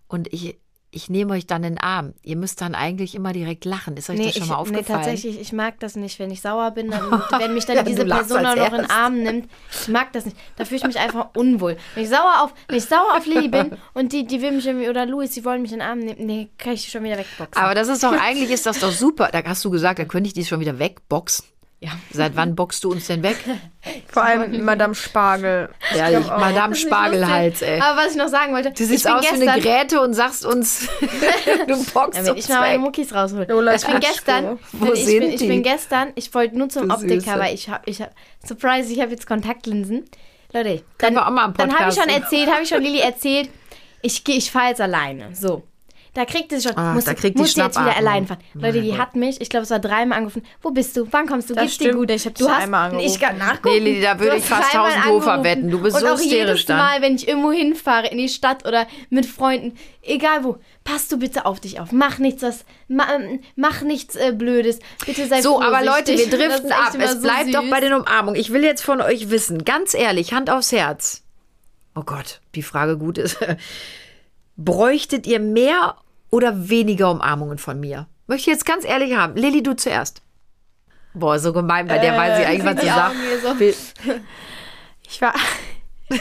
[0.10, 0.60] und ich
[0.94, 2.14] ich nehme euch dann in den Arm.
[2.22, 3.96] Ihr müsst dann eigentlich immer direkt lachen.
[3.96, 4.86] Ist euch Nee, das schon ich, mal nee, aufgefallen?
[5.04, 8.06] tatsächlich, ich mag das nicht, wenn ich sauer bin, dann, wenn mich dann Ja, diese
[8.06, 8.90] Person auch noch in den.
[8.90, 9.50] Arm nimmt.
[9.72, 10.36] Ich mag das nicht.
[10.58, 11.78] Da fühle ich mich einfach unwohl.
[11.96, 14.68] Wenn ich sauer auf, wenn ich sauer auf Lilly bin und die, die will mich
[14.68, 17.04] irgendwie, oder Louis, die wollen mich in den Arm nehmen, nee, kann ich die schon
[17.04, 17.64] wieder wegboxen.
[17.64, 19.30] Aber das ist doch, eigentlich ist das doch super.
[19.32, 21.46] Da hast du gesagt, da könnte ich die schon wieder wegboxen.
[21.84, 21.90] Ja.
[22.12, 23.38] Seit wann boxst du uns denn weg?
[24.08, 25.68] Vor allem Madame Spargel.
[25.96, 27.80] Ja, ich, Madame Spargelhals, ey.
[27.82, 30.88] Aber was ich noch sagen wollte, Du siehst aus wie eine Gräte und sagst uns,
[31.68, 32.78] du boxst Ja, wenn uns ich mal meine.
[32.78, 33.46] Muckis raushole.
[33.50, 35.48] Lola, ich bin gestern, Wo ich, sind bin, ich die?
[35.48, 37.40] bin gestern, ich wollte nur zum Du Optiker, Süße.
[37.40, 38.12] weil ich habe, ich hab,
[38.46, 40.06] Surprise, ich habe jetzt Kontaktlinsen.
[40.54, 42.70] Leute, Können dann, wir auch mal einen dann habe ich Podcast schon erzählt, habe ich
[42.70, 43.50] schon Lilly erzählt,
[44.04, 45.30] ich gehe, ich fahre jetzt alleine.
[45.34, 45.64] So.
[46.14, 48.40] Da kriegt es schon, Ah, muss, da kriegt muss jetzt wieder allein fahren.
[48.54, 50.44] Leute, die hat mich, ich glaube, es war dreimal angerufen.
[50.62, 51.08] Wo bist du?
[51.12, 51.54] Wann kommst du?
[51.54, 52.12] Das Geht's dir stimmt, gut?
[52.12, 53.08] ich hab du dich einmal angerufen.
[53.08, 53.76] Ich kann nachgucken.
[53.76, 55.24] Nee, Lilly, da würde ich fast dreimal 1000 Go angerufen.
[55.24, 55.72] verwetten.
[55.72, 56.78] Du bist Und so auch jedes dann.
[56.80, 61.18] Mal, wenn ich irgendwo hinfahre, in die Stadt oder mit Freunden, egal wo, pass du
[61.18, 61.94] bitte auf dich auf.
[61.94, 63.08] Mach nichts, was, ma,
[63.56, 64.80] mach nichts äh, Blödes.
[65.06, 66.94] Bitte sei So, aber Leute, wir driften ab.
[67.00, 67.70] Es so bleibt doch süß.
[67.70, 68.38] bei den Umarmungen.
[68.38, 71.22] Ich will jetzt von euch wissen, ganz ehrlich, Hand aufs Herz.
[71.96, 73.38] Oh Gott, die Frage gut ist.
[74.66, 75.96] Bräuchtet ihr mehr
[76.30, 78.08] oder weniger Umarmungen von mir?
[78.28, 79.36] Möchte ich jetzt ganz ehrlich haben.
[79.36, 80.22] Lilly, du zuerst.
[81.14, 82.92] Boah, so gemein, bei der weiß sie eigentlich, was sie.
[82.92, 84.16] Augen hier so.
[85.08, 85.34] Ich war.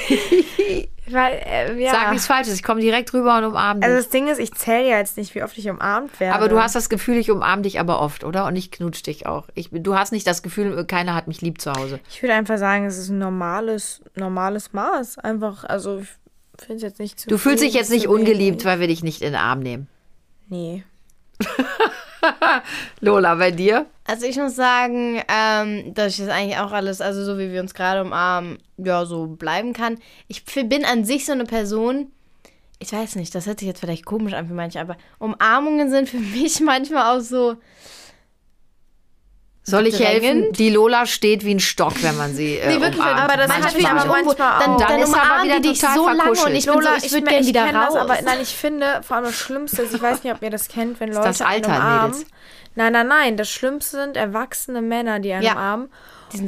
[1.12, 1.92] Weil, äh, ja.
[1.92, 3.88] Sag nichts Falsches, ich komme direkt rüber und umarme dich.
[3.88, 6.34] Also das Ding ist, ich zähle ja jetzt nicht, wie oft ich umarmt werde.
[6.34, 8.46] aber du hast das Gefühl, ich umarme dich aber oft, oder?
[8.46, 9.48] Und ich knutsch dich auch.
[9.54, 12.00] Ich, du hast nicht das Gefühl, keiner hat mich lieb zu Hause.
[12.08, 15.18] Ich würde einfach sagen, es ist ein normales, normales Maß.
[15.18, 16.08] Einfach, also ich
[16.62, 19.22] finde es jetzt nicht zu Du fühlst dich jetzt nicht ungeliebt, weil wir dich nicht
[19.22, 19.88] in den Arm nehmen.
[20.48, 20.84] Nee.
[23.00, 23.86] Lola, bei dir?
[24.04, 27.60] Also ich muss sagen, ähm, dass ich das eigentlich auch alles, also so wie wir
[27.60, 29.98] uns gerade umarmen, ja, so bleiben kann.
[30.28, 32.10] Ich bin an sich so eine Person,
[32.78, 36.08] ich weiß nicht, das hört sich jetzt vielleicht komisch an für manche, aber Umarmungen sind
[36.08, 37.56] für mich manchmal auch so,
[39.70, 40.20] Soll ich helfen?
[40.40, 40.58] Drängend?
[40.58, 43.20] Die Lola steht wie ein Stock, wenn man sie äh, Nee, wirklich, umarmt.
[43.20, 44.78] aber das manchmal hat mich fühle ich aber manchmal Dann, auch.
[44.78, 47.12] dann, Dann ist aber wieder die dich total so lange und ich bin so, ich
[47.12, 47.94] würde gerne wieder raus.
[47.94, 50.50] Das, aber nein, ich finde, vor allem das Schlimmste ist, ich weiß nicht, ob ihr
[50.50, 52.10] das kennt, wenn Leute das einen Alter, umarmen.
[52.10, 52.26] Mädels.
[52.76, 53.36] Nein, nein, nein.
[53.36, 55.52] Das Schlimmste sind erwachsene Männer, die einen Ja.
[55.52, 55.88] umarmen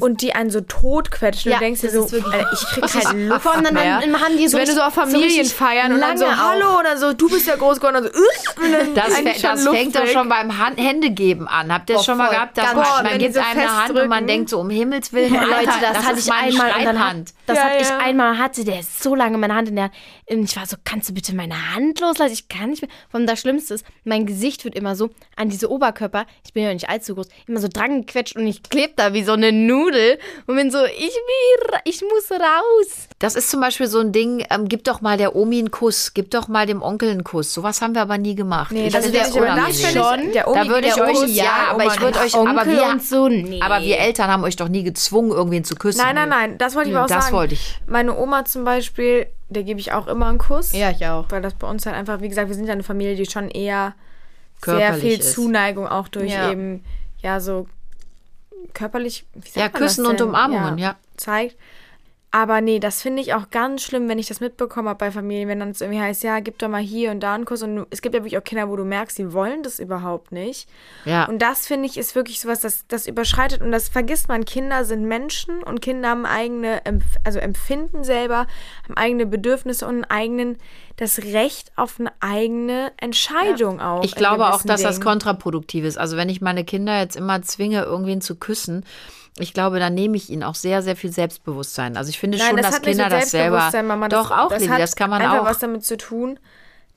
[0.01, 1.53] und die einen so totquetschen.
[1.53, 3.75] Ja, du denkst dir so, ist wirklich- Alter, ich krieg keine Luft Vor allem dann,
[3.75, 4.01] mehr.
[4.01, 6.27] dann haben die so wenn du so auf so Familien richtig feiern und dann so,
[6.27, 8.21] hallo, oder so, du bist ja groß geworden, und so,
[8.62, 11.73] und dann Das, eigentlich fä- das fängt doch schon beim Han Händegeben an.
[11.73, 12.57] Habt ihr das Oh, schon mal gehabt?
[12.59, 15.12] Dass Ganz man, man gibt so einem eine Hand und man denkt so, um Himmels
[15.12, 17.35] Willen, Alter, Leute, das, das hatte ist ich einmal und dann hat, Schreibhand.
[17.47, 17.99] das Ja, hatte ich ja.
[17.99, 19.90] einmal hatte der so lange meine Hand in der
[20.31, 23.27] und ich war so kannst du bitte meine Hand loslassen ich kann nicht mehr und
[23.27, 26.88] das Schlimmste ist mein Gesicht wird immer so an diese Oberkörper ich bin ja nicht
[26.88, 30.56] allzu groß immer so dran gequetscht und ich kleb da wie so eine Nudel und
[30.56, 34.68] bin so ich will ich muss raus Das ist zum Beispiel so ein Ding, ähm,
[34.68, 37.52] gib doch mal der Omi einen Kuss, gib doch mal dem Onkel einen Kuss.
[37.54, 38.72] Sowas haben wir aber nie gemacht.
[38.72, 39.74] Nee, Ich das das aber das unangenehm.
[39.74, 39.92] finde ich,
[40.24, 40.32] Schon.
[40.32, 42.76] der Omi Da würde ich der euch, Omi, ja, aber ich würde euch, aber Onkel
[42.76, 45.98] wir, und so nee aber wir Eltern haben euch doch nie gezwungen, irgendwen zu küssen.
[45.98, 47.37] Nein, nein, nein, das wollte ich aber auch Das sagen.
[47.37, 47.80] wollte ich.
[47.87, 50.72] Meine Oma zum Beispiel, der gebe ich auch immer einen Kuss.
[50.72, 52.82] ja ich auch Weil das bei uns halt einfach, wie gesagt, wir sind ja eine
[52.82, 53.94] Familie, die schon eher
[54.64, 55.32] sehr Körperlich viel ist.
[55.32, 56.50] Zuneigung auch durch Ja.
[56.50, 56.85] eben,
[57.20, 57.66] ja, so
[58.74, 60.20] körperlich, wie sagt Ja, Küssen und?
[60.20, 60.96] Umarmungen, ja.
[61.16, 61.56] Zeigt.
[62.35, 65.51] Aber nee, das finde ich auch ganz schlimm, wenn ich das mitbekomme hab bei Familien,
[65.51, 67.62] wenn dann es irgendwie heißt, ja, gib doch mal hier und da einen Kuss.
[67.62, 70.66] Und es gibt ja wirklich auch Kinder, wo du merkst, die wollen das überhaupt nicht.
[71.05, 71.27] Ja.
[71.27, 74.47] Und das finde ich ist wirklich sowas, das, das überschreitet und das vergisst man.
[74.47, 76.81] Kinder sind Menschen und Kinder haben eigene,
[77.23, 78.47] also empfinden selber,
[78.85, 80.59] haben eigene Bedürfnisse und einen eigenen,
[80.97, 84.05] das Recht auf eine eigene Entscheidung auch.
[84.05, 85.05] Ich glaube auch, dass das Dingen.
[85.05, 85.99] kontraproduktiv ist.
[85.99, 88.87] Also wenn ich meine Kinder jetzt immer zwinge, irgendwen zu küssen,
[89.38, 91.97] ich glaube, dann nehme ich ihnen auch sehr, sehr viel Selbstbewusstsein.
[91.97, 93.57] Also ich finde Nein, schon, das dass Kinder das selber.
[93.71, 94.09] Selbstbewusstsein, Mama.
[94.09, 95.45] Doch auch, das, Lili, hat das kann man einfach auch.
[95.45, 96.38] was damit zu tun,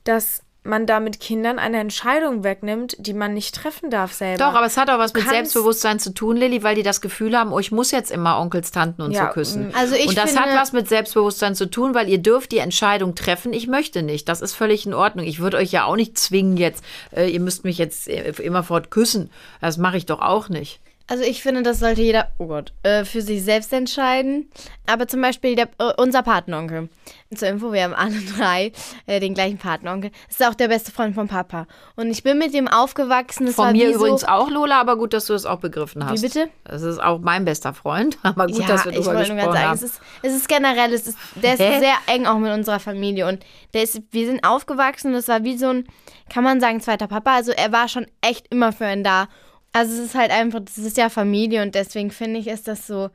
[0.04, 4.38] dass man da mit Kindern eine Entscheidung wegnimmt, die man nicht treffen darf selber.
[4.46, 7.00] Doch, aber es hat auch was Du mit Selbstbewusstsein zu tun, Lilly, weil die das
[7.00, 9.68] Gefühl haben, oh, ich muss jetzt immer Onkels, Tanten und Ja, so küssen.
[9.68, 9.74] mm.
[9.76, 12.58] Also ich und das finde- hat was mit Selbstbewusstsein zu tun, weil ihr dürft die
[12.58, 14.28] Entscheidung treffen, ich möchte nicht.
[14.28, 15.24] Das ist völlig in Ordnung.
[15.24, 16.82] Ich würde euch ja auch nicht zwingen jetzt,
[17.14, 19.30] äh, ihr müsst mich jetzt äh, immerfort küssen.
[19.60, 20.80] Das mache ich doch auch nicht.
[21.08, 24.50] Also ich finde, das sollte jeder, oh Gott, äh, für sich selbst entscheiden.
[24.86, 26.88] Aber zum Beispiel der, äh, unser Patenonkel.
[27.32, 28.72] Zur Info, wir haben alle drei
[29.06, 30.10] äh, den gleichen Patenonkel.
[30.26, 31.68] Das ist auch der beste Freund von Papa.
[31.94, 33.46] Und ich bin mit ihm aufgewachsen.
[33.46, 36.04] Das Von war mir übrigens so, auch, Lola, aber gut, dass du das auch begriffen
[36.04, 36.22] hast.
[36.22, 36.48] Wie bitte?
[36.64, 39.44] Das ist auch mein bester Freund, aber gut, ja, dass wir ich darüber wollte nur
[39.44, 41.78] gesprochen ganz sagen, es ist, es ist generell, es ist, der ist Hä?
[41.78, 43.28] sehr eng auch mit unserer Familie.
[43.28, 45.86] Und der ist, wir sind aufgewachsen, das war wie so ein,
[46.28, 47.36] kann man sagen, zweiter Papa.
[47.36, 49.28] Also er war schon echt immer für einen da.
[49.72, 52.86] Also es ist halt einfach, das ist ja Familie und deswegen finde ich, ist das
[52.86, 53.10] so,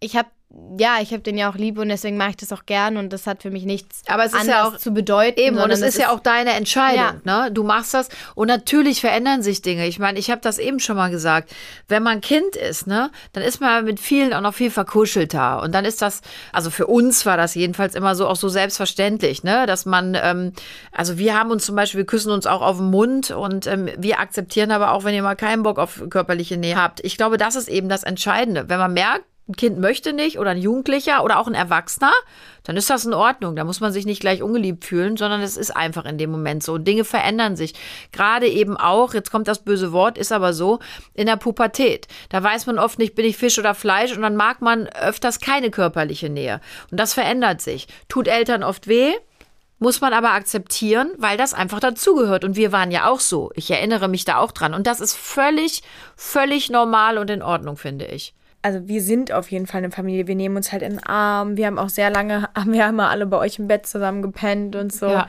[0.00, 0.28] ich habe
[0.78, 3.12] ja, ich habe den ja auch lieb und deswegen mache ich das auch gern und
[3.12, 5.38] das hat für mich nichts Aber es ist ja auch- zu bedeuten.
[5.38, 7.20] Eben, und es ist ja auch deine Entscheidung.
[7.24, 7.50] Ne?
[7.52, 9.86] Du machst das und natürlich verändern sich Dinge.
[9.86, 11.50] Ich meine, ich habe das eben schon mal gesagt.
[11.86, 15.60] Wenn man Kind ist, ne, dann ist man mit vielen auch noch viel verkuschelter.
[15.62, 19.44] Und dann ist das, also für uns war das jedenfalls immer so auch so selbstverständlich,
[19.44, 20.52] ne, dass man, ähm,
[20.92, 23.90] also wir haben uns zum Beispiel, wir küssen uns auch auf den Mund und ähm,
[23.98, 27.00] wir akzeptieren aber auch, wenn ihr mal keinen Bock auf körperliche Nähe habt.
[27.04, 28.68] Ich glaube, das ist eben das Entscheidende.
[28.70, 32.12] Wenn man merkt, ein Kind möchte nicht oder ein Jugendlicher oder auch ein Erwachsener,
[32.64, 33.56] dann ist das in Ordnung.
[33.56, 36.62] Da muss man sich nicht gleich ungeliebt fühlen, sondern es ist einfach in dem Moment
[36.62, 36.74] so.
[36.74, 37.74] Und Dinge verändern sich.
[38.12, 40.80] Gerade eben auch, jetzt kommt das böse Wort, ist aber so,
[41.14, 42.08] in der Pubertät.
[42.28, 45.40] Da weiß man oft nicht, bin ich Fisch oder Fleisch und dann mag man öfters
[45.40, 46.60] keine körperliche Nähe.
[46.90, 47.88] Und das verändert sich.
[48.08, 49.14] Tut Eltern oft weh,
[49.78, 52.44] muss man aber akzeptieren, weil das einfach dazugehört.
[52.44, 53.50] Und wir waren ja auch so.
[53.54, 54.74] Ich erinnere mich da auch dran.
[54.74, 55.82] Und das ist völlig,
[56.16, 58.34] völlig normal und in Ordnung, finde ich.
[58.62, 60.26] Also wir sind auf jeden Fall eine Familie.
[60.26, 61.56] Wir nehmen uns halt in den Arm.
[61.56, 64.76] Wir haben auch sehr lange, haben wir immer alle bei euch im Bett zusammen gepennt
[64.76, 65.08] und so.
[65.08, 65.28] Ja.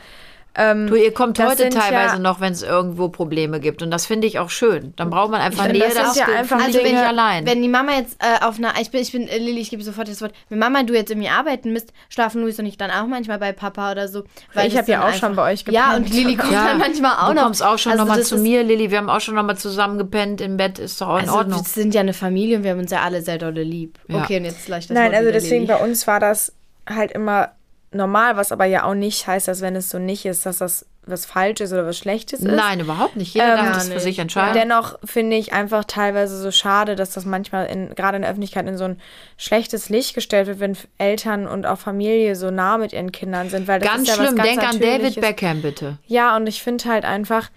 [0.55, 3.81] Ähm, Du, ihr kommt das heute teilweise ja, noch, wenn es irgendwo Probleme gibt.
[3.83, 4.93] Und das finde ich auch schön.
[4.95, 7.45] Dann braucht man einfach Nähe, das das, ja einfach Also wenn, allein.
[7.45, 9.83] wenn die Mama jetzt äh, auf einer, ich bin, ich bin, äh, Lilly, ich gebe
[9.83, 10.33] sofort das Wort.
[10.49, 13.51] Wenn Mama du jetzt irgendwie arbeiten müsst, schlafen Luis und ich dann auch manchmal bei
[13.51, 14.23] Papa oder so.
[14.53, 16.07] Weil Ich das hab ja auch schon bei euch Ja, gepennt.
[16.09, 17.43] und Lilly kommt ja, dann manchmal auch du noch.
[17.43, 18.89] kommst auch schon Also noch mal das zu mir, Lilly.
[18.91, 20.79] Wir haben auch schon noch mal zusammen gepennt im Bett.
[20.79, 21.59] Ist doch auch in Also Ordnung.
[21.59, 22.63] wir sind ja eine Familie
[27.91, 30.85] normal, was aber ja auch nicht heißt, dass wenn es so nicht ist, dass das
[31.05, 32.45] was Falsches oder was Schlechtes ist.
[32.45, 33.33] Nein, überhaupt nicht.
[33.33, 34.53] Jeder Ähm, darf das für sich entscheiden.
[34.53, 38.67] Dennoch finde ich einfach teilweise so schade, dass das manchmal in, gerade in der Öffentlichkeit
[38.67, 39.01] in so ein
[39.37, 43.67] schlechtes Licht gestellt wird, wenn Eltern und auch Familie so nah mit ihren Kindern sind.
[43.67, 44.37] Weil das ganz ist ja schlimm.
[44.37, 45.21] Was ganz Denk an David.
[45.21, 45.97] Beckham, bitte.
[46.05, 47.49] Ja, und ich finde halt einfach,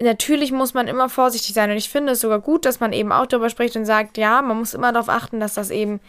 [0.00, 1.70] natürlich muss man immer vorsichtig sein.
[1.70, 4.40] Und ich finde es sogar gut, dass man eben auch darüber spricht und sagt, ja,
[4.40, 6.00] man muss immer darauf achten, dass das eben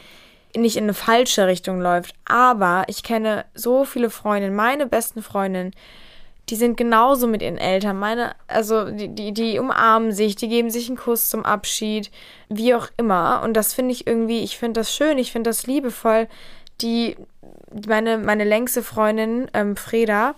[0.57, 2.13] nicht in eine falsche Richtung läuft.
[2.25, 5.73] Aber ich kenne so viele Freundinnen, meine besten Freundinnen,
[6.49, 7.99] die sind genauso mit ihren Eltern.
[7.99, 12.09] Meine, also die, die, die umarmen sich, die geben sich einen Kuss zum Abschied,
[12.47, 13.41] wie auch immer.
[13.43, 16.27] Und das finde ich irgendwie, ich finde das schön, ich finde das liebevoll.
[16.81, 17.17] Die,
[17.85, 20.35] meine, meine längste Freundin, ähm, Freda,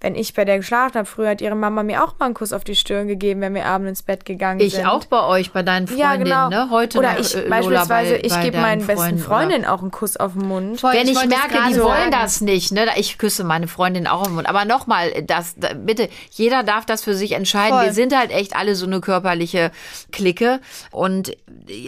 [0.00, 2.52] wenn ich bei der geschlafen habe, früher hat ihre Mama mir auch mal einen Kuss
[2.52, 4.86] auf die Stirn gegeben, wenn wir abends ins Bett gegangen Ich sind.
[4.86, 6.48] auch bei euch, bei deinen Ja, Freundinnen, genau.
[6.50, 6.68] ne?
[6.70, 9.24] Heute Oder noch, ich äh, Lola, beispielsweise, bei- ich bei gebe meinen besten Freunden, oder?
[9.28, 10.80] Freundinnen auch einen Kuss auf den Mund.
[10.80, 12.10] Voll, Wenn ich ich, merke, die wollen sagen.
[12.12, 12.86] das nicht, ne?
[12.96, 14.48] Ich küsse meine Freundin auch im Mund.
[14.48, 17.76] Aber nochmal, das, da, bitte, jeder darf das für sich entscheiden.
[17.76, 17.86] Voll.
[17.86, 19.72] Wir sind halt echt alle so eine körperliche
[20.12, 20.60] Clique.
[20.92, 21.36] Und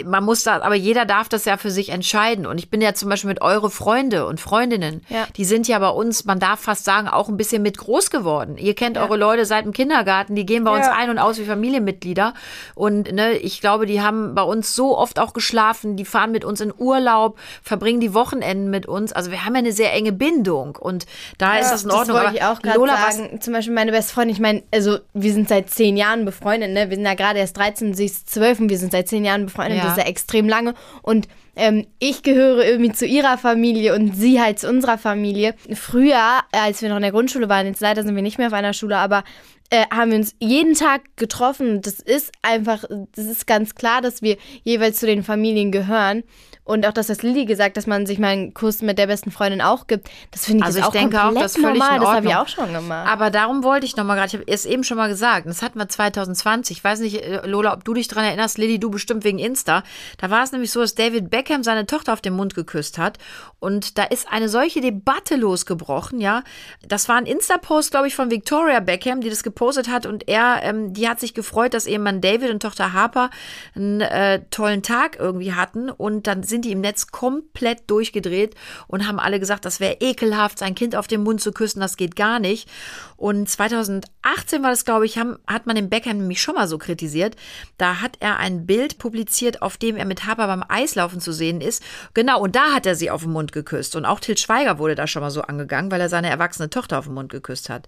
[0.05, 2.44] man muss da, aber jeder darf das ja für sich entscheiden.
[2.46, 5.27] Und ich bin ja zum Beispiel mit eure Freunde und Freundinnen, Ja.
[5.37, 8.57] die sind ja bei uns, man darf fast sagen, auch ein bisschen mit groß geworden.
[8.57, 10.95] Ihr kennt eure Leute seit dem Kindergarten, die gehen bei uns Ja.
[10.97, 12.33] ein und aus wie Familienmitglieder.
[12.75, 16.45] Und ne, ich glaube, die haben bei uns so oft auch geschlafen, die fahren mit
[16.45, 19.13] uns in Urlaub, verbringen die Wochenenden mit uns.
[19.13, 21.05] Also wir haben ja eine sehr enge Bindung und
[21.37, 22.17] da ist das in Ordnung.
[22.17, 23.41] Das wollte ich auch gerade Lola, was, sagen.
[23.41, 26.89] Zum Beispiel meine beste Freundin, ich meine, also wir sind seit zehn Jahren befreundet, ne?
[26.89, 29.47] Wir sind ja gerade erst 13, sie ist 12 und wir sind seit zehn Jahren
[29.47, 29.79] befreundet.
[29.79, 29.85] Ja.
[29.85, 30.75] Das ist ja extrem lange.
[31.03, 35.55] Und ähm, ich gehöre irgendwie zu ihrer Familie und sie halt zu unserer Familie.
[35.75, 38.53] Früher, als wir noch in der Grundschule waren, jetzt leider sind wir nicht mehr auf
[38.53, 39.25] einer Schule, aber
[39.71, 41.81] äh, haben wir uns jeden Tag getroffen.
[41.81, 42.85] Das ist einfach,
[43.15, 46.25] das ist ganz klar, dass wir jeweils zu den Familien gehören.
[46.71, 49.33] Und auch das, was Lilly gesagt, dass man sich mal einen Kuss mit der besten
[49.33, 51.61] Freundin auch gibt, das finde ich Also ist ich auch denke auch, komplett das ist
[51.61, 51.99] völlig normal.
[51.99, 53.09] Das habe ich auch schon gemacht.
[53.09, 55.63] aber darum wollte ich noch mal gerade, ich habe es eben schon mal gesagt, das
[55.63, 56.77] hatten wir 2020.
[56.77, 59.83] Ich weiß nicht, äh, Lola, ob du dich dran erinnerst, Lilly, du bestimmt wegen Insta.
[60.19, 63.19] Da war es nämlich so, dass David Beckham seine Tochter auf den Mund geküsst hat.
[63.59, 66.43] Und da ist eine solche Debatte losgebrochen, ja.
[66.87, 70.07] Das war ein Insta-Post, glaube ich, von Victoria Beckham, die das gepostet hat.
[70.07, 73.31] Und er, ähm, die hat sich gefreut, dass Ehemann David und Tochter Harper
[73.75, 75.91] einen äh, tollen Tag irgendwie hatten.
[75.91, 78.55] Und dann sind die im Netz komplett durchgedreht
[78.87, 81.96] und haben alle gesagt, das wäre ekelhaft, sein Kind auf den Mund zu küssen, das
[81.96, 82.68] geht gar nicht.
[83.16, 86.79] Und 2018 war das, glaube ich, haben, hat man den Beckham nämlich schon mal so
[86.79, 87.37] kritisiert.
[87.79, 91.61] Da hat er ein Bild publiziert, auf dem er mit Harper beim Eislaufen zu sehen
[91.61, 91.83] ist.
[92.14, 93.96] Genau, und da hat er sie auf den Mund geküsst.
[93.96, 96.99] Und auch Til Schweiger wurde da schon mal so angegangen, weil er seine erwachsene Tochter
[96.99, 97.87] auf den Mund geküsst hat.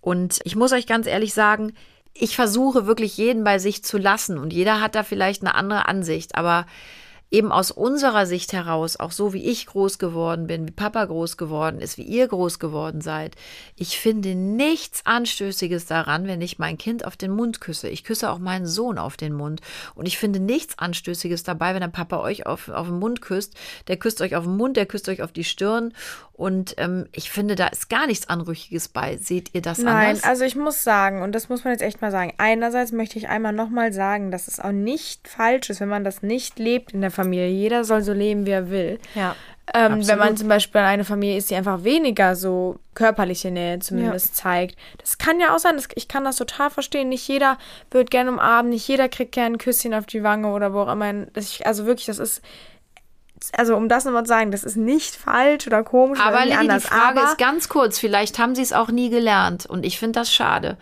[0.00, 1.72] Und ich muss euch ganz ehrlich sagen,
[2.14, 5.86] ich versuche wirklich jeden bei sich zu lassen und jeder hat da vielleicht eine andere
[5.86, 6.66] Ansicht, aber
[7.30, 11.36] eben aus unserer Sicht heraus, auch so wie ich groß geworden bin, wie Papa groß
[11.36, 13.36] geworden ist, wie ihr groß geworden seid,
[13.76, 17.88] ich finde nichts Anstößiges daran, wenn ich mein Kind auf den Mund küsse.
[17.88, 19.60] Ich küsse auch meinen Sohn auf den Mund.
[19.94, 23.54] Und ich finde nichts Anstößiges dabei, wenn der Papa euch auf, auf den Mund küsst.
[23.88, 25.92] Der küsst euch auf den Mund, der küsst euch auf die Stirn.
[26.38, 29.16] Und ähm, ich finde, da ist gar nichts Anrüchiges bei.
[29.16, 30.22] Seht ihr das Nein, anders?
[30.22, 33.28] also ich muss sagen, und das muss man jetzt echt mal sagen, einerseits möchte ich
[33.28, 37.00] einmal nochmal sagen, dass es auch nicht falsch ist, wenn man das nicht lebt in
[37.00, 37.48] der Familie.
[37.48, 39.00] Jeder soll so leben, wie er will.
[39.16, 39.34] ja.
[39.74, 44.34] Ähm, wenn man zum Beispiel eine Familie ist, die einfach weniger so körperliche Nähe zumindest
[44.34, 44.78] zeigt.
[44.96, 47.10] Das kann ja auch sein, das, ich kann das total verstehen.
[47.10, 47.58] Nicht jeder
[47.90, 50.92] wird gerne umarmen, nicht jeder kriegt gerne ein Küsschen auf die Wange oder wo auch
[50.92, 51.26] immer.
[51.36, 52.40] Ich, also wirklich, das ist,
[53.56, 56.56] also um das nochmal zu sagen, das ist nicht falsch oder komisch Aber oder irgendwie
[56.56, 56.86] Lilly, die anders.
[56.86, 60.20] Frage aber ist ganz kurz, vielleicht haben sie es auch nie gelernt und ich finde
[60.20, 60.76] das schade.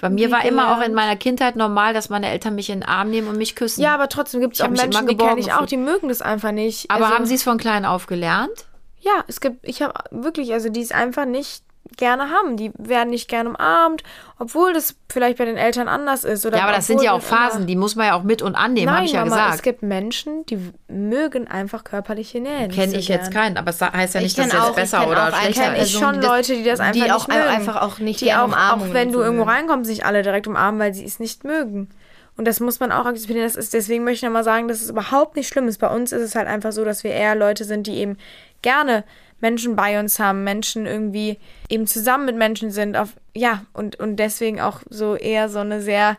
[0.00, 0.94] Bei mir war immer auch in gelernt.
[0.94, 3.82] meiner Kindheit normal, dass meine Eltern mich in den Arm nehmen und mich küssen.
[3.82, 6.52] ja, aber trotzdem gibt es auch Menschen, die kenne ich auch, die mögen das einfach
[6.52, 6.90] nicht.
[6.90, 8.66] aber also, haben sie es von klein auf gelernt?
[9.00, 11.64] Ja, es gibt, ich habe wirklich, also die es einfach nicht
[11.96, 12.56] gerne haben.
[12.56, 14.02] Die werden nicht gerne umarmt,
[14.38, 16.46] obwohl das vielleicht bei den Eltern anders ist.
[16.46, 18.54] Oder Ja, aber das sind ja auch Phasen, die muss man ja auch mit und
[18.54, 19.54] annehmen, habe ich ja Mama, gesagt.
[19.56, 22.68] es gibt Menschen, die mögen einfach körperliche Nähe.
[22.68, 24.74] nicht Kenne so ich jetzt keinen, aber es heißt ja Ich nicht, dass es auch-
[24.74, 25.86] besser oder auch schlechter Kenne ist.
[25.88, 27.48] ich Person, schon die Leute, die das die einfach auch nicht mögen.
[27.48, 30.80] einfach auch nicht die gerne auch, auch wenn du irgendwo reinkommst, nicht alle direkt umarmen,
[30.80, 31.90] weil sie es nicht mögen.
[32.36, 33.42] Und das muss man auch akzeptieren.
[33.42, 35.76] Das ist, deswegen möchte ich nochmal sagen, dass es überhaupt nicht schlimm ist.
[35.78, 38.16] Bei uns ist es halt einfach so, dass wir eher Leute sind, die eben
[38.62, 39.04] gerne
[39.40, 42.96] Menschen bei uns haben, Menschen irgendwie eben zusammen mit Menschen sind.
[42.96, 46.18] Auf, ja, und, und deswegen auch so eher so eine sehr,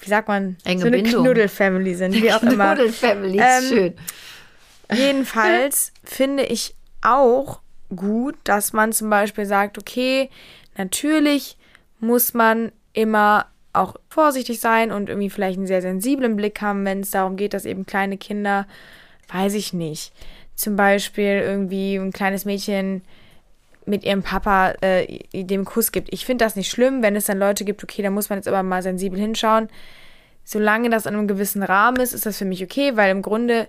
[0.00, 1.02] wie sagt man, Enge so eine.
[1.02, 2.74] Knuddel-Family sind, wie auch immer.
[2.74, 3.94] Nudel Family, Ähm, schön.
[4.92, 7.60] Jedenfalls finde ich auch
[7.94, 10.30] gut, dass man zum Beispiel sagt, okay,
[10.76, 11.56] natürlich
[12.00, 17.00] muss man immer auch vorsichtig sein und irgendwie vielleicht einen sehr sensiblen Blick haben, wenn
[17.00, 18.66] es darum geht, dass eben kleine Kinder,
[19.28, 20.12] weiß ich nicht,
[20.56, 23.02] zum Beispiel irgendwie ein kleines Mädchen
[23.84, 26.12] mit ihrem Papa äh, dem Kuss gibt.
[26.12, 28.48] Ich finde das nicht schlimm, wenn es dann Leute gibt, okay, da muss man jetzt
[28.48, 29.68] aber mal sensibel hinschauen.
[30.44, 33.68] Solange das in einem gewissen Rahmen ist, ist das für mich okay, weil im Grunde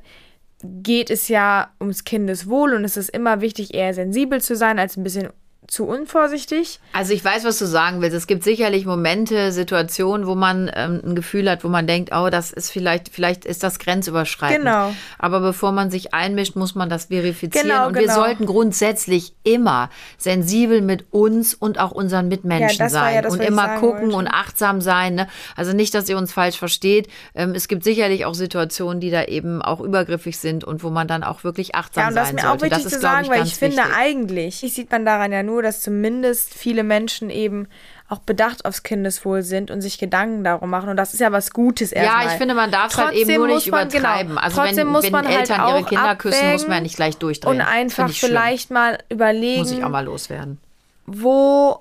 [0.63, 4.97] geht es ja ums Kindeswohl und es ist immer wichtig, eher sensibel zu sein, als
[4.97, 5.29] ein bisschen
[5.67, 6.79] zu unvorsichtig.
[6.93, 8.15] Also ich weiß, was du sagen willst.
[8.15, 12.29] Es gibt sicherlich Momente, Situationen, wo man ähm, ein Gefühl hat, wo man denkt, oh,
[12.29, 14.65] das ist vielleicht, vielleicht ist das grenzüberschreitend.
[14.65, 14.93] Genau.
[15.19, 17.67] Aber bevor man sich einmischt, muss man das verifizieren.
[17.67, 18.15] Genau, und wir genau.
[18.15, 23.33] sollten grundsätzlich immer sensibel mit uns und auch unseren Mitmenschen Ja, das sein ja das,
[23.33, 24.15] und immer gucken wollte.
[24.15, 25.15] und achtsam sein.
[25.15, 25.27] Ne?
[25.55, 27.07] Also nicht, dass ihr uns falsch versteht.
[27.35, 31.07] Ähm, es gibt sicherlich auch Situationen, die da eben auch übergriffig sind und wo man
[31.07, 32.75] dann auch wirklich achtsam Ja, und das sein ist mir auch sollte.
[32.75, 33.93] wichtig das zu ist, glaube sagen, ich, weil ich finde wichtig.
[33.97, 37.67] eigentlich, ich sieht man daran ja nur, dass zumindest viele Menschen eben
[38.09, 40.87] auch bedacht aufs Kindeswohl sind und sich Gedanken darum machen.
[40.89, 42.25] Und das ist ja was Gutes erstmal.
[42.25, 44.29] Ja, ich finde, man darf es halt eben nur nicht man- übertreiben.
[44.35, 46.81] genau, also wenn, muss wenn man halt Eltern ihre auch Kinder küssen, muss man ja
[46.81, 47.55] nicht gleich durchdrehen.
[47.55, 48.29] und einfach ich schlimm.
[48.31, 50.57] vielleicht mal überlegen, Muss ich auch mal loswerden.
[51.05, 51.79] wo,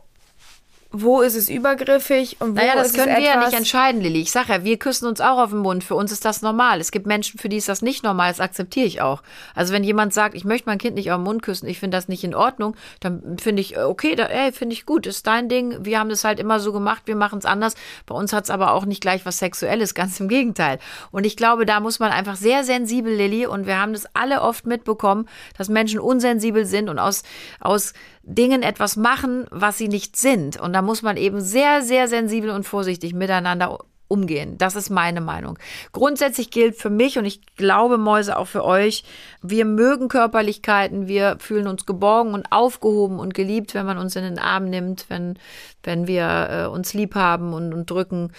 [1.03, 3.59] wo ist es übergriffig und wo Naja, das ist können es wir ja etwas, nicht
[3.59, 4.21] entscheiden, Lilly.
[4.21, 5.85] Ich sage ja, wir küssen uns auch auf den Mund.
[5.85, 6.81] Für uns ist das normal.
[6.81, 8.31] Es gibt Menschen, für die ist das nicht normal.
[8.31, 9.23] Das akzeptiere ich auch.
[9.55, 11.97] Also wenn jemand sagt, ich möchte mein Kind nicht auf den Mund küssen, ich finde
[11.97, 15.27] das nicht in Ordnung, dann finde ich, äh, okay, da, ey, finde ich gut, ist
[15.27, 15.85] dein Ding.
[15.85, 17.75] Wir haben das halt immer so gemacht, wir machen es anders.
[18.07, 20.79] Bei uns hat es aber auch nicht gleich was Sexuelles, ganz im Gegenteil.
[21.11, 24.43] Und ich glaube, da muss man einfach sehr sensibel, Lilly, und wir haben das alle
[24.43, 25.29] oft mitbekommen,
[25.59, 27.23] dass Menschen unsensibel sind und aus,
[27.61, 27.93] aus
[28.27, 30.61] Dingen etwas machen, was sie nicht sind.
[30.61, 34.59] Und da muss man eben sehr, sehr sensibel und vorsichtig miteinander umgehen.
[34.59, 35.59] Das ist meine Meinung.
[35.93, 39.05] Grundsätzlich gilt für mich und ich glaube, Mäuse, auch für euch,
[39.43, 44.25] wir mögen Körperlichkeiten, wir fühlen uns geborgen und aufgehoben und geliebt, wenn man uns in
[44.25, 45.39] den Arm nimmt, wenn,
[45.83, 48.33] wenn wir äh, uns lieb haben und, und drücken.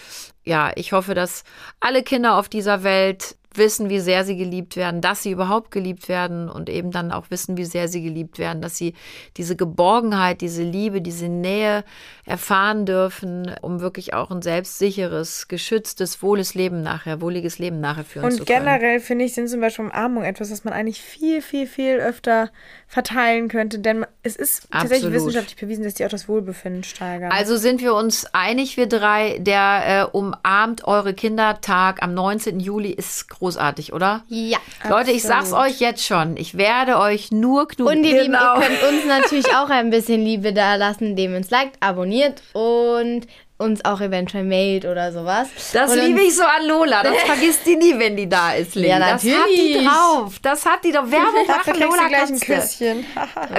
[0.44, 1.44] Ja, ich hoffe, dass
[1.80, 6.08] alle Kinder auf dieser Welt wissen, wie sehr sie geliebt werden, dass sie überhaupt geliebt
[6.08, 8.94] werden und eben dann auch wissen, wie sehr sie geliebt werden, dass sie
[9.36, 11.84] diese Geborgenheit, diese Liebe, diese Nähe
[12.24, 18.30] erfahren dürfen, um wirklich auch ein selbstsicheres, geschütztes, wohles Leben nachher, wohliges Leben nachher führen
[18.30, 18.64] zu Und können.
[18.64, 22.50] generell finde ich, sind zum Beispiel Umarmungen etwas, was man eigentlich viel, viel, viel öfter
[22.86, 23.78] verteilen könnte.
[23.78, 25.14] Denn es ist tatsächlich Absolut.
[25.14, 27.32] wissenschaftlich bewiesen, dass die auch das Wohlbefinden steigern.
[27.32, 32.60] Also sind wir uns einig, wir drei, der äh, umarmt eure Kindertag am 19.
[32.60, 34.22] Juli ist großartig, oder?
[34.28, 34.58] Ja.
[34.88, 36.36] Leute, ich sag's euch jetzt schon.
[36.36, 37.98] Ich werde euch nur knutschen.
[37.98, 38.56] Und ihr Lieben, Genau.
[38.60, 42.42] ihr könnt uns natürlich auch ein bisschen Liebe da lassen, indem ihr uns liked, abonniert
[42.52, 43.22] und
[43.60, 45.48] uns auch eventuell mailt oder sowas.
[45.72, 47.02] Das und liebe ich so an Lola.
[47.02, 48.88] Das vergisst die nie, wenn die da ist, Lilly.
[48.88, 49.30] Ja, Das hat die
[49.74, 49.88] natürlich.
[49.88, 50.34] drauf.
[50.42, 51.10] Das hat die doch.
[51.10, 52.06] Werbung machen, du Lola.
[52.08, 52.38] gleich ein.
[52.38, 53.06] Küsschen.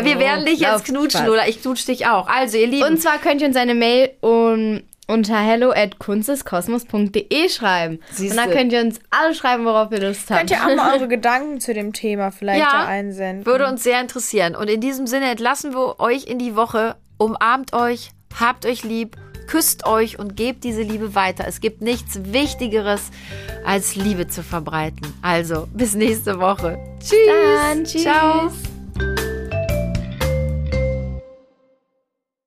[0.03, 1.25] Wir werden dich jetzt knutschen.
[1.25, 1.47] Lola.
[1.49, 2.27] Ich knutsch dich auch.
[2.29, 2.87] Also, ihr Lieben.
[2.87, 7.99] Und zwar könnt ihr uns eine Mail um, unter hello at kunsteskosmos.de schreiben.
[8.11, 8.39] Siehste.
[8.39, 10.39] Und dann könnt ihr uns alle schreiben, worauf ihr Lust habt.
[10.39, 13.45] Könnt ihr auch mal eure Gedanken zu dem Thema vielleicht Ja, da einsenden?
[13.45, 14.55] Würde uns sehr interessieren.
[14.55, 16.95] Und in diesem Sinne entlassen wir euch in die Woche.
[17.17, 19.17] Umarmt euch, habt euch lieb,
[19.47, 21.45] küsst euch und gebt diese Liebe weiter.
[21.47, 23.09] Es gibt nichts Wichtigeres,
[23.65, 25.13] als Liebe zu verbreiten.
[25.23, 26.77] Also, bis nächste Woche.
[26.99, 27.17] Tschüss.
[27.27, 28.03] Dann, tschüss.
[28.03, 28.51] Ciao.